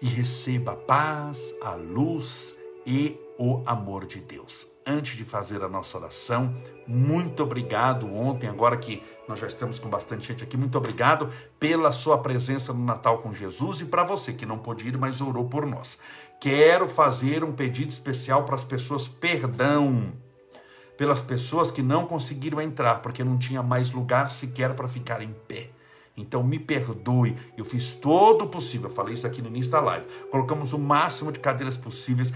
e 0.00 0.06
receba 0.06 0.72
a 0.72 0.76
paz, 0.76 1.38
a 1.62 1.74
luz 1.74 2.54
e 2.86 3.18
o 3.38 3.62
amor 3.66 4.06
de 4.06 4.20
Deus. 4.20 4.66
Antes 4.86 5.16
de 5.16 5.24
fazer 5.24 5.62
a 5.62 5.68
nossa 5.68 5.98
oração, 5.98 6.54
muito 6.86 7.42
obrigado 7.42 8.06
ontem, 8.14 8.48
agora 8.48 8.76
que 8.76 9.02
nós 9.28 9.40
já 9.40 9.48
estamos 9.48 9.80
com 9.80 9.88
bastante 9.88 10.28
gente 10.28 10.44
aqui, 10.44 10.56
muito 10.56 10.78
obrigado 10.78 11.28
pela 11.58 11.90
sua 11.90 12.18
presença 12.18 12.72
no 12.72 12.84
Natal 12.84 13.18
com 13.18 13.34
Jesus 13.34 13.80
e 13.80 13.86
para 13.86 14.04
você 14.04 14.32
que 14.32 14.46
não 14.46 14.58
pôde 14.58 14.86
ir, 14.86 14.96
mas 14.96 15.20
orou 15.20 15.46
por 15.48 15.66
nós. 15.66 15.98
Quero 16.40 16.88
fazer 16.88 17.42
um 17.42 17.52
pedido 17.52 17.90
especial 17.90 18.44
para 18.44 18.54
as 18.54 18.64
pessoas, 18.64 19.08
perdão, 19.08 20.12
pelas 20.96 21.20
pessoas 21.20 21.72
que 21.72 21.82
não 21.82 22.06
conseguiram 22.06 22.60
entrar, 22.60 23.02
porque 23.02 23.24
não 23.24 23.36
tinha 23.38 23.62
mais 23.62 23.90
lugar 23.90 24.30
sequer 24.30 24.74
para 24.74 24.86
ficar 24.86 25.20
em 25.20 25.34
pé. 25.48 25.70
Então 26.16 26.42
me 26.42 26.58
perdoe, 26.58 27.36
eu 27.58 27.64
fiz 27.64 27.92
todo 27.92 28.44
o 28.44 28.48
possível. 28.48 28.88
Eu 28.88 28.94
falei 28.94 29.14
isso 29.14 29.26
aqui 29.26 29.42
no 29.42 29.48
início 29.48 29.70
da 29.70 29.80
live. 29.80 30.06
Colocamos 30.30 30.72
o 30.72 30.78
máximo 30.78 31.30
de 31.30 31.38
cadeiras 31.38 31.76
possíveis. 31.76 32.32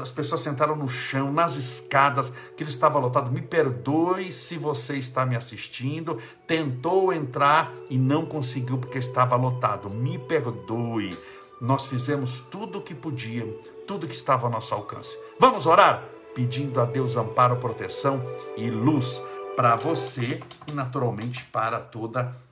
As 0.00 0.10
pessoas 0.10 0.40
sentaram 0.40 0.74
no 0.74 0.88
chão, 0.88 1.30
nas 1.30 1.54
escadas, 1.54 2.32
que 2.56 2.62
ele 2.62 2.70
estava 2.70 2.98
lotado. 2.98 3.30
Me 3.30 3.42
perdoe 3.42 4.32
se 4.32 4.56
você 4.56 4.96
está 4.96 5.26
me 5.26 5.36
assistindo, 5.36 6.16
tentou 6.46 7.12
entrar 7.12 7.70
e 7.90 7.98
não 7.98 8.24
conseguiu 8.24 8.78
porque 8.78 8.98
estava 8.98 9.36
lotado. 9.36 9.90
Me 9.90 10.18
perdoe. 10.18 11.16
Nós 11.60 11.86
fizemos 11.86 12.40
tudo 12.50 12.78
o 12.78 12.82
que 12.82 12.94
podia, 12.94 13.44
tudo 13.86 14.06
que 14.06 14.14
estava 14.14 14.46
ao 14.46 14.52
nosso 14.52 14.72
alcance. 14.72 15.18
Vamos 15.38 15.66
orar? 15.66 16.04
Pedindo 16.34 16.80
a 16.80 16.84
Deus 16.84 17.16
amparo, 17.16 17.56
proteção 17.56 18.22
e 18.56 18.70
luz 18.70 19.20
para 19.56 19.74
você 19.74 20.40
e 20.68 20.72
naturalmente 20.72 21.44
para 21.46 21.80
toda 21.80 22.20
a 22.20 22.47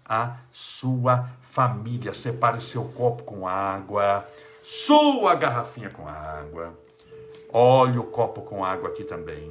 sua 0.51 1.29
família. 1.43 2.15
Separe 2.15 2.59
o 2.59 2.61
seu 2.61 2.85
copo 2.85 3.23
com 3.25 3.47
água, 3.47 4.27
sua 4.63 5.35
garrafinha 5.35 5.91
com 5.91 6.07
água. 6.07 6.73
Olhe 7.53 7.99
o 7.99 8.05
copo 8.05 8.43
com 8.43 8.65
água 8.65 8.89
aqui 8.89 9.05
também. 9.05 9.51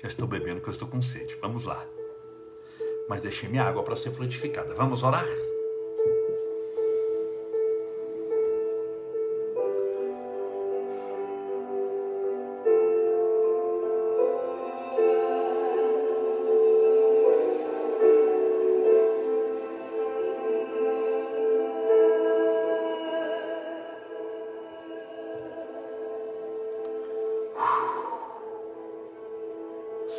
Já 0.00 0.08
estou 0.08 0.28
bebendo 0.28 0.60
que 0.60 0.68
eu 0.68 0.72
estou 0.72 0.88
com 0.88 1.00
sede. 1.00 1.34
Vamos 1.40 1.64
lá. 1.64 1.82
Mas 3.08 3.22
deixei 3.22 3.48
minha 3.48 3.64
água 3.64 3.82
para 3.82 3.96
ser 3.96 4.12
fluidificada. 4.12 4.74
Vamos 4.74 5.02
orar? 5.02 5.24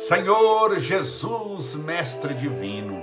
Senhor 0.06 0.78
Jesus, 0.78 1.74
Mestre 1.74 2.32
Divino, 2.32 3.02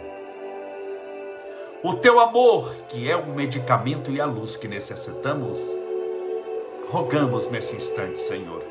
o 1.83 1.95
teu 1.95 2.17
amor, 2.17 2.73
que 2.87 3.11
é 3.11 3.15
o 3.17 3.27
medicamento 3.27 4.09
e 4.09 4.21
a 4.21 4.25
luz 4.25 4.55
que 4.55 4.69
necessitamos, 4.69 5.59
rogamos 6.89 7.49
nesse 7.49 7.75
instante, 7.75 8.21
Senhor, 8.21 8.63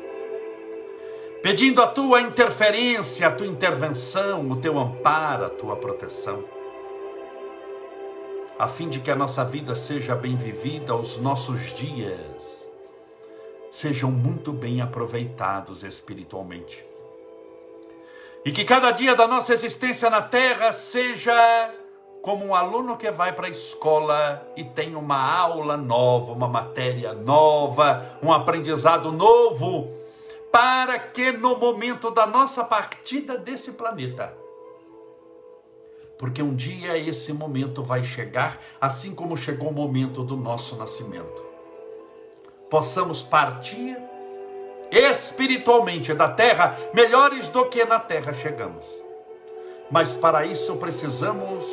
pedindo 1.43 1.79
a 1.79 1.85
tua 1.85 2.21
interferência, 2.21 3.27
a 3.27 3.31
tua 3.31 3.45
intervenção, 3.45 4.49
o 4.49 4.55
teu 4.55 4.79
amparo, 4.79 5.45
a 5.45 5.49
tua 5.51 5.75
proteção, 5.75 6.43
a 8.57 8.67
fim 8.67 8.89
de 8.89 8.99
que 8.99 9.11
a 9.11 9.15
nossa 9.15 9.45
vida 9.45 9.75
seja 9.75 10.15
bem 10.15 10.35
vivida, 10.35 10.95
os 10.95 11.17
nossos 11.17 11.71
dias 11.75 12.19
sejam 13.71 14.09
muito 14.09 14.51
bem 14.51 14.81
aproveitados 14.81 15.83
espiritualmente 15.83 16.92
e 18.45 18.51
que 18.51 18.65
cada 18.65 18.91
dia 18.91 19.15
da 19.15 19.27
nossa 19.27 19.53
existência 19.53 20.09
na 20.09 20.21
terra 20.21 20.73
seja 20.73 21.73
como 22.21 22.45
um 22.45 22.55
aluno 22.55 22.97
que 22.97 23.11
vai 23.11 23.33
para 23.33 23.47
a 23.47 23.49
escola 23.49 24.47
e 24.55 24.63
tem 24.63 24.95
uma 24.95 25.17
aula 25.17 25.75
nova, 25.75 26.31
uma 26.31 26.47
matéria 26.47 27.13
nova, 27.13 28.17
um 28.21 28.31
aprendizado 28.31 29.11
novo, 29.11 29.91
para 30.51 30.99
que 30.99 31.31
no 31.31 31.57
momento 31.57 32.11
da 32.11 32.25
nossa 32.25 32.63
partida 32.63 33.37
desse 33.37 33.71
planeta, 33.71 34.33
porque 36.17 36.41
um 36.41 36.55
dia 36.55 36.97
esse 36.97 37.33
momento 37.33 37.83
vai 37.83 38.03
chegar, 38.03 38.57
assim 38.79 39.13
como 39.13 39.35
chegou 39.35 39.69
o 39.69 39.73
momento 39.73 40.23
do 40.23 40.37
nosso 40.37 40.75
nascimento, 40.75 41.43
possamos 42.69 43.21
partir 43.21 43.97
espiritualmente 44.91 46.13
da 46.13 46.29
terra, 46.29 46.77
melhores 46.93 47.49
do 47.49 47.65
que 47.65 47.83
na 47.85 47.99
terra 47.99 48.33
chegamos. 48.33 48.85
Mas 49.89 50.13
para 50.13 50.45
isso 50.45 50.75
precisamos 50.77 51.65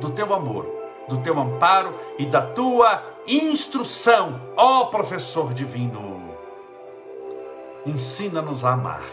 do 0.00 0.10
teu 0.10 0.32
amor, 0.34 0.66
do 1.08 1.18
teu 1.18 1.38
amparo 1.38 1.94
e 2.18 2.26
da 2.26 2.42
tua 2.42 3.02
instrução, 3.26 4.40
ó 4.56 4.86
professor 4.86 5.52
divino. 5.54 6.34
Ensina-nos 7.86 8.64
a 8.64 8.72
amar, 8.72 9.04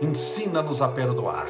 ensina-nos 0.00 0.82
a 0.82 0.88
perdoar, 0.88 1.48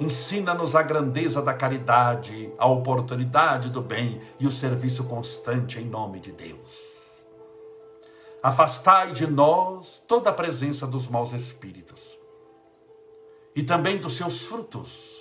ensina-nos 0.00 0.74
a 0.74 0.82
grandeza 0.82 1.40
da 1.40 1.54
caridade, 1.54 2.52
a 2.58 2.66
oportunidade 2.66 3.70
do 3.70 3.80
bem 3.80 4.20
e 4.38 4.46
o 4.46 4.52
serviço 4.52 5.04
constante 5.04 5.78
em 5.78 5.84
nome 5.86 6.20
de 6.20 6.32
Deus. 6.32 6.87
Afastai 8.42 9.12
de 9.12 9.26
nós 9.26 10.02
toda 10.06 10.30
a 10.30 10.32
presença 10.32 10.86
dos 10.86 11.08
maus 11.08 11.32
espíritos 11.32 12.18
e 13.54 13.62
também 13.62 13.98
dos 13.98 14.16
seus 14.16 14.42
frutos 14.42 15.18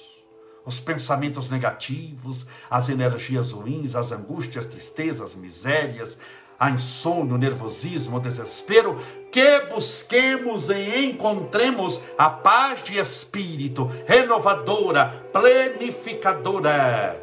os 0.68 0.80
pensamentos 0.82 1.50
negativos, 1.50 2.46
as 2.70 2.90
energias 2.90 3.52
ruins, 3.52 3.96
as 3.96 4.12
angústias, 4.12 4.66
tristezas, 4.66 5.34
misérias, 5.34 6.18
a 6.60 6.70
insônia, 6.70 7.36
o 7.36 7.38
nervosismo, 7.38 8.18
o 8.18 8.20
desespero, 8.20 8.98
que 9.32 9.62
busquemos 9.74 10.70
e 10.70 11.06
encontremos 11.06 12.02
a 12.18 12.30
paz 12.30 12.84
de 12.84 12.98
espírito 12.98 13.90
renovadora, 14.06 15.24
planificadora. 15.32 17.18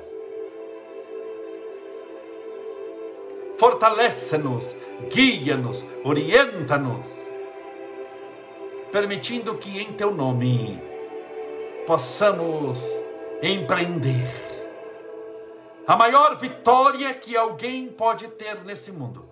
Fortalece-nos, 3.59 4.75
guia-nos, 5.13 5.85
orienta-nos, 6.05 7.07
permitindo 8.93 9.57
que 9.57 9.81
em 9.81 9.93
teu 9.93 10.15
nome 10.15 10.81
possamos 11.87 12.81
empreender. 13.43 14.31
A 15.87 15.97
maior 15.97 16.37
vitória 16.39 17.13
que 17.13 17.37
alguém 17.37 17.89
pode 17.89 18.29
ter 18.29 18.65
nesse 18.65 18.91
mundo, 18.91 19.25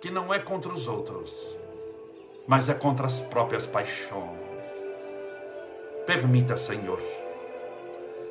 que 0.00 0.10
não 0.10 0.32
é 0.32 0.38
contra 0.38 0.72
os 0.72 0.86
outros, 0.86 1.30
mas 2.46 2.68
é 2.68 2.74
contra 2.74 3.06
as 3.06 3.20
próprias 3.20 3.66
paixões. 3.66 4.46
Permita, 6.06 6.56
Senhor, 6.56 7.02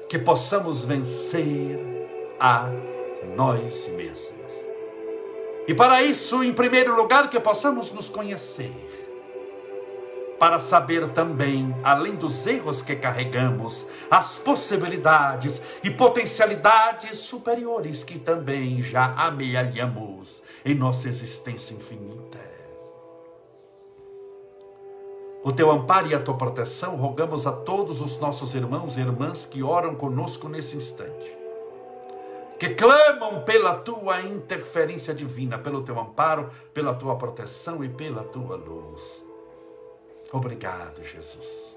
que 0.07 0.17
possamos 0.17 0.85
vencer 0.85 1.77
a 2.39 2.69
nós 3.35 3.89
mesmos. 3.89 4.44
E 5.67 5.73
para 5.73 6.03
isso, 6.03 6.43
em 6.43 6.53
primeiro 6.53 6.95
lugar, 6.95 7.29
que 7.29 7.39
possamos 7.39 7.91
nos 7.91 8.07
conhecer 8.07 8.95
para 10.39 10.59
saber 10.59 11.09
também, 11.09 11.75
além 11.83 12.15
dos 12.15 12.45
erros 12.45 12.81
que 12.81 12.95
carregamos, 12.95 13.85
as 14.11 14.37
possibilidades 14.37 15.61
e 15.83 15.89
potencialidades 15.89 17.19
superiores 17.19 18.03
que 18.03 18.19
também 18.19 18.83
já 18.83 19.13
amealhamos 19.15 20.41
em 20.63 20.75
nossa 20.75 21.07
existência 21.07 21.73
infinita. 21.73 22.55
O 25.43 25.51
teu 25.51 25.69
amparo 25.69 26.07
e 26.07 26.15
a 26.15 26.19
tua 26.19 26.35
proteção 26.35 26.95
rogamos 26.95 27.45
a 27.45 27.51
todos 27.51 28.01
os 28.01 28.19
nossos 28.19 28.55
irmãos 28.55 28.97
e 28.97 28.99
irmãs 28.99 29.45
que 29.45 29.61
oram 29.61 29.93
conosco 29.93 30.49
nesse 30.49 30.75
instante, 30.75 31.37
que 32.59 32.69
clamam 32.69 33.41
pela 33.41 33.75
tua 33.75 34.21
interferência 34.21 35.13
divina, 35.13 35.57
pelo 35.57 35.83
teu 35.83 35.99
amparo, 35.99 36.49
pela 36.73 36.93
tua 36.93 37.15
proteção 37.17 37.83
e 37.83 37.89
pela 37.89 38.23
tua 38.23 38.55
luz. 38.55 39.23
Obrigado, 40.31 41.03
Jesus. 41.03 41.75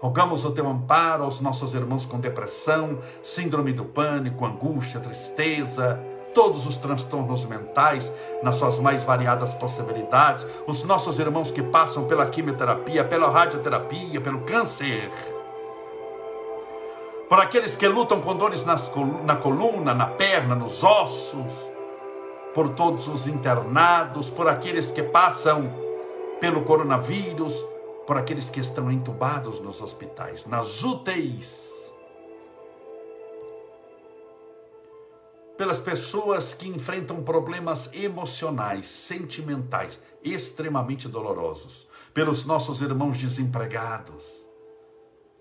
Rogamos 0.00 0.44
o 0.44 0.50
teu 0.50 0.66
amparo 0.66 1.24
aos 1.24 1.40
nossos 1.40 1.74
irmãos 1.74 2.06
com 2.06 2.18
depressão, 2.18 2.98
síndrome 3.22 3.72
do 3.72 3.84
pânico, 3.84 4.46
angústia, 4.46 4.98
tristeza, 4.98 6.00
todos 6.34 6.66
os 6.66 6.76
transtornos 6.76 7.44
mentais, 7.44 8.10
nas 8.42 8.56
suas 8.56 8.78
mais 8.78 9.02
variadas 9.02 9.52
possibilidades, 9.54 10.46
os 10.66 10.84
nossos 10.84 11.18
irmãos 11.18 11.50
que 11.50 11.62
passam 11.62 12.06
pela 12.06 12.26
quimioterapia, 12.26 13.04
pela 13.04 13.28
radioterapia, 13.28 14.20
pelo 14.20 14.40
câncer, 14.40 15.10
por 17.30 17.38
aqueles 17.38 17.76
que 17.76 17.86
lutam 17.86 18.20
com 18.20 18.36
dores 18.36 18.64
nas, 18.64 18.90
na 19.22 19.36
coluna, 19.36 19.94
na 19.94 20.08
perna, 20.08 20.56
nos 20.56 20.82
ossos, 20.82 21.52
por 22.52 22.70
todos 22.70 23.06
os 23.06 23.28
internados, 23.28 24.28
por 24.28 24.48
aqueles 24.48 24.90
que 24.90 25.00
passam 25.00 25.72
pelo 26.40 26.64
coronavírus, 26.64 27.54
por 28.04 28.18
aqueles 28.18 28.50
que 28.50 28.58
estão 28.58 28.90
entubados 28.90 29.60
nos 29.60 29.80
hospitais, 29.80 30.44
nas 30.44 30.82
UTIs, 30.82 31.70
pelas 35.56 35.78
pessoas 35.78 36.52
que 36.52 36.68
enfrentam 36.68 37.22
problemas 37.22 37.90
emocionais, 37.92 38.88
sentimentais, 38.88 40.00
extremamente 40.24 41.06
dolorosos, 41.06 41.86
pelos 42.12 42.44
nossos 42.44 42.80
irmãos 42.80 43.16
desempregados, 43.18 44.39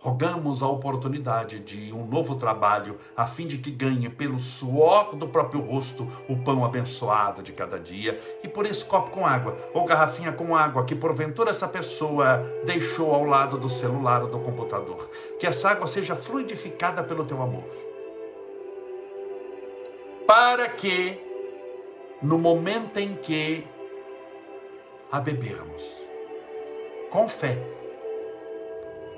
Rogamos 0.02 0.64
a 0.64 0.68
oportunidade 0.68 1.60
de 1.60 1.92
um 1.92 2.06
novo 2.06 2.36
trabalho, 2.36 2.98
a 3.18 3.28
fim 3.28 3.46
de 3.48 3.58
que 3.58 3.70
ganhe 3.70 4.10
pelo 4.10 4.40
suor 4.40 5.14
do 5.14 5.28
próprio 5.28 5.60
rosto 5.60 6.08
o 6.30 6.38
pão 6.38 6.64
abençoado 6.64 7.44
de 7.44 7.52
cada 7.52 7.78
dia, 7.78 8.18
e 8.42 8.48
por 8.48 8.66
esse 8.66 8.86
copo 8.86 9.12
com 9.12 9.26
água, 9.26 9.58
ou 9.74 9.84
garrafinha 9.84 10.32
com 10.32 10.56
água, 10.56 10.86
que 10.86 10.96
porventura 10.96 11.50
essa 11.52 11.68
pessoa 11.68 12.38
deixou 12.66 13.14
ao 13.14 13.26
lado 13.26 13.58
do 13.58 13.70
celular 13.70 14.24
ou 14.24 14.30
do 14.30 14.40
computador. 14.40 15.10
Que 15.38 15.46
essa 15.46 15.70
água 15.72 15.86
seja 15.86 16.16
fluidificada 16.16 17.04
pelo 17.04 17.26
teu 17.26 17.42
amor. 17.42 17.66
Para 20.26 20.70
que, 20.70 21.20
no 22.22 22.38
momento 22.38 22.98
em 22.98 23.16
que 23.16 23.68
a 25.12 25.20
bebermos, 25.20 25.84
com 27.10 27.28
fé, 27.28 27.79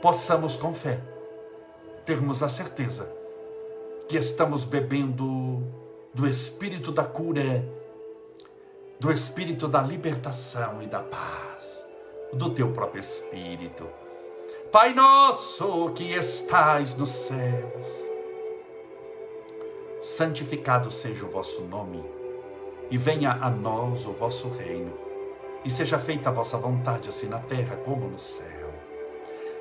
possamos 0.01 0.55
com 0.55 0.73
fé 0.73 0.99
termos 2.05 2.41
a 2.41 2.49
certeza 2.49 3.09
que 4.09 4.17
estamos 4.17 4.65
bebendo 4.65 5.63
do 6.13 6.27
espírito 6.27 6.91
da 6.91 7.03
cura, 7.03 7.63
do 8.99 9.11
espírito 9.11 9.67
da 9.67 9.81
libertação 9.81 10.81
e 10.81 10.87
da 10.87 11.01
paz, 11.01 11.85
do 12.33 12.49
teu 12.49 12.71
próprio 12.73 13.01
espírito. 13.01 13.87
Pai 14.71 14.93
nosso 14.93 15.91
que 15.91 16.13
estais 16.13 16.95
nos 16.95 17.09
céus, 17.11 17.85
santificado 20.01 20.91
seja 20.91 21.25
o 21.25 21.29
vosso 21.29 21.61
nome, 21.61 22.03
e 22.89 22.97
venha 22.97 23.31
a 23.31 23.49
nós 23.49 24.05
o 24.05 24.11
vosso 24.11 24.49
reino, 24.49 24.97
e 25.63 25.69
seja 25.69 25.99
feita 25.99 26.29
a 26.29 26.33
vossa 26.33 26.57
vontade, 26.57 27.07
assim 27.07 27.27
na 27.27 27.39
terra 27.39 27.77
como 27.77 28.07
no 28.07 28.19
céu. 28.19 28.60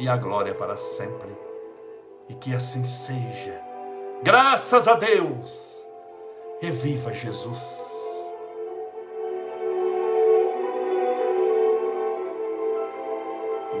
e 0.00 0.08
a 0.08 0.16
glória 0.16 0.54
para 0.54 0.78
sempre. 0.78 1.36
E 2.26 2.34
que 2.34 2.54
assim 2.54 2.84
seja. 2.86 3.60
Graças 4.22 4.88
a 4.88 4.94
Deus. 4.94 5.84
Reviva 6.58 7.12
Jesus. 7.12 7.78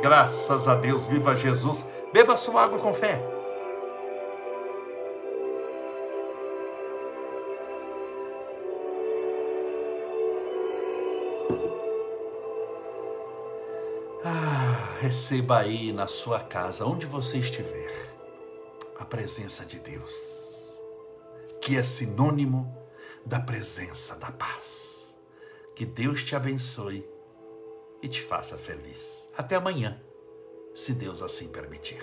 Graças 0.02 0.68
a 0.68 0.74
Deus, 0.74 1.06
viva 1.06 1.34
Jesus. 1.34 1.84
Beba 2.12 2.36
sua 2.36 2.64
água 2.64 2.78
com 2.78 2.92
fé. 2.92 3.18
Receba 15.00 15.60
aí 15.60 15.94
na 15.94 16.06
sua 16.06 16.40
casa, 16.40 16.84
onde 16.84 17.06
você 17.06 17.38
estiver, 17.38 17.90
a 18.98 19.04
presença 19.06 19.64
de 19.64 19.78
Deus, 19.78 20.12
que 21.62 21.74
é 21.78 21.82
sinônimo 21.82 22.70
da 23.24 23.40
presença 23.40 24.14
da 24.16 24.30
paz. 24.30 25.10
Que 25.74 25.86
Deus 25.86 26.22
te 26.22 26.36
abençoe 26.36 27.08
e 28.02 28.08
te 28.08 28.20
faça 28.20 28.58
feliz. 28.58 29.26
Até 29.34 29.56
amanhã, 29.56 29.98
se 30.74 30.92
Deus 30.92 31.22
assim 31.22 31.48
permitir. 31.48 32.02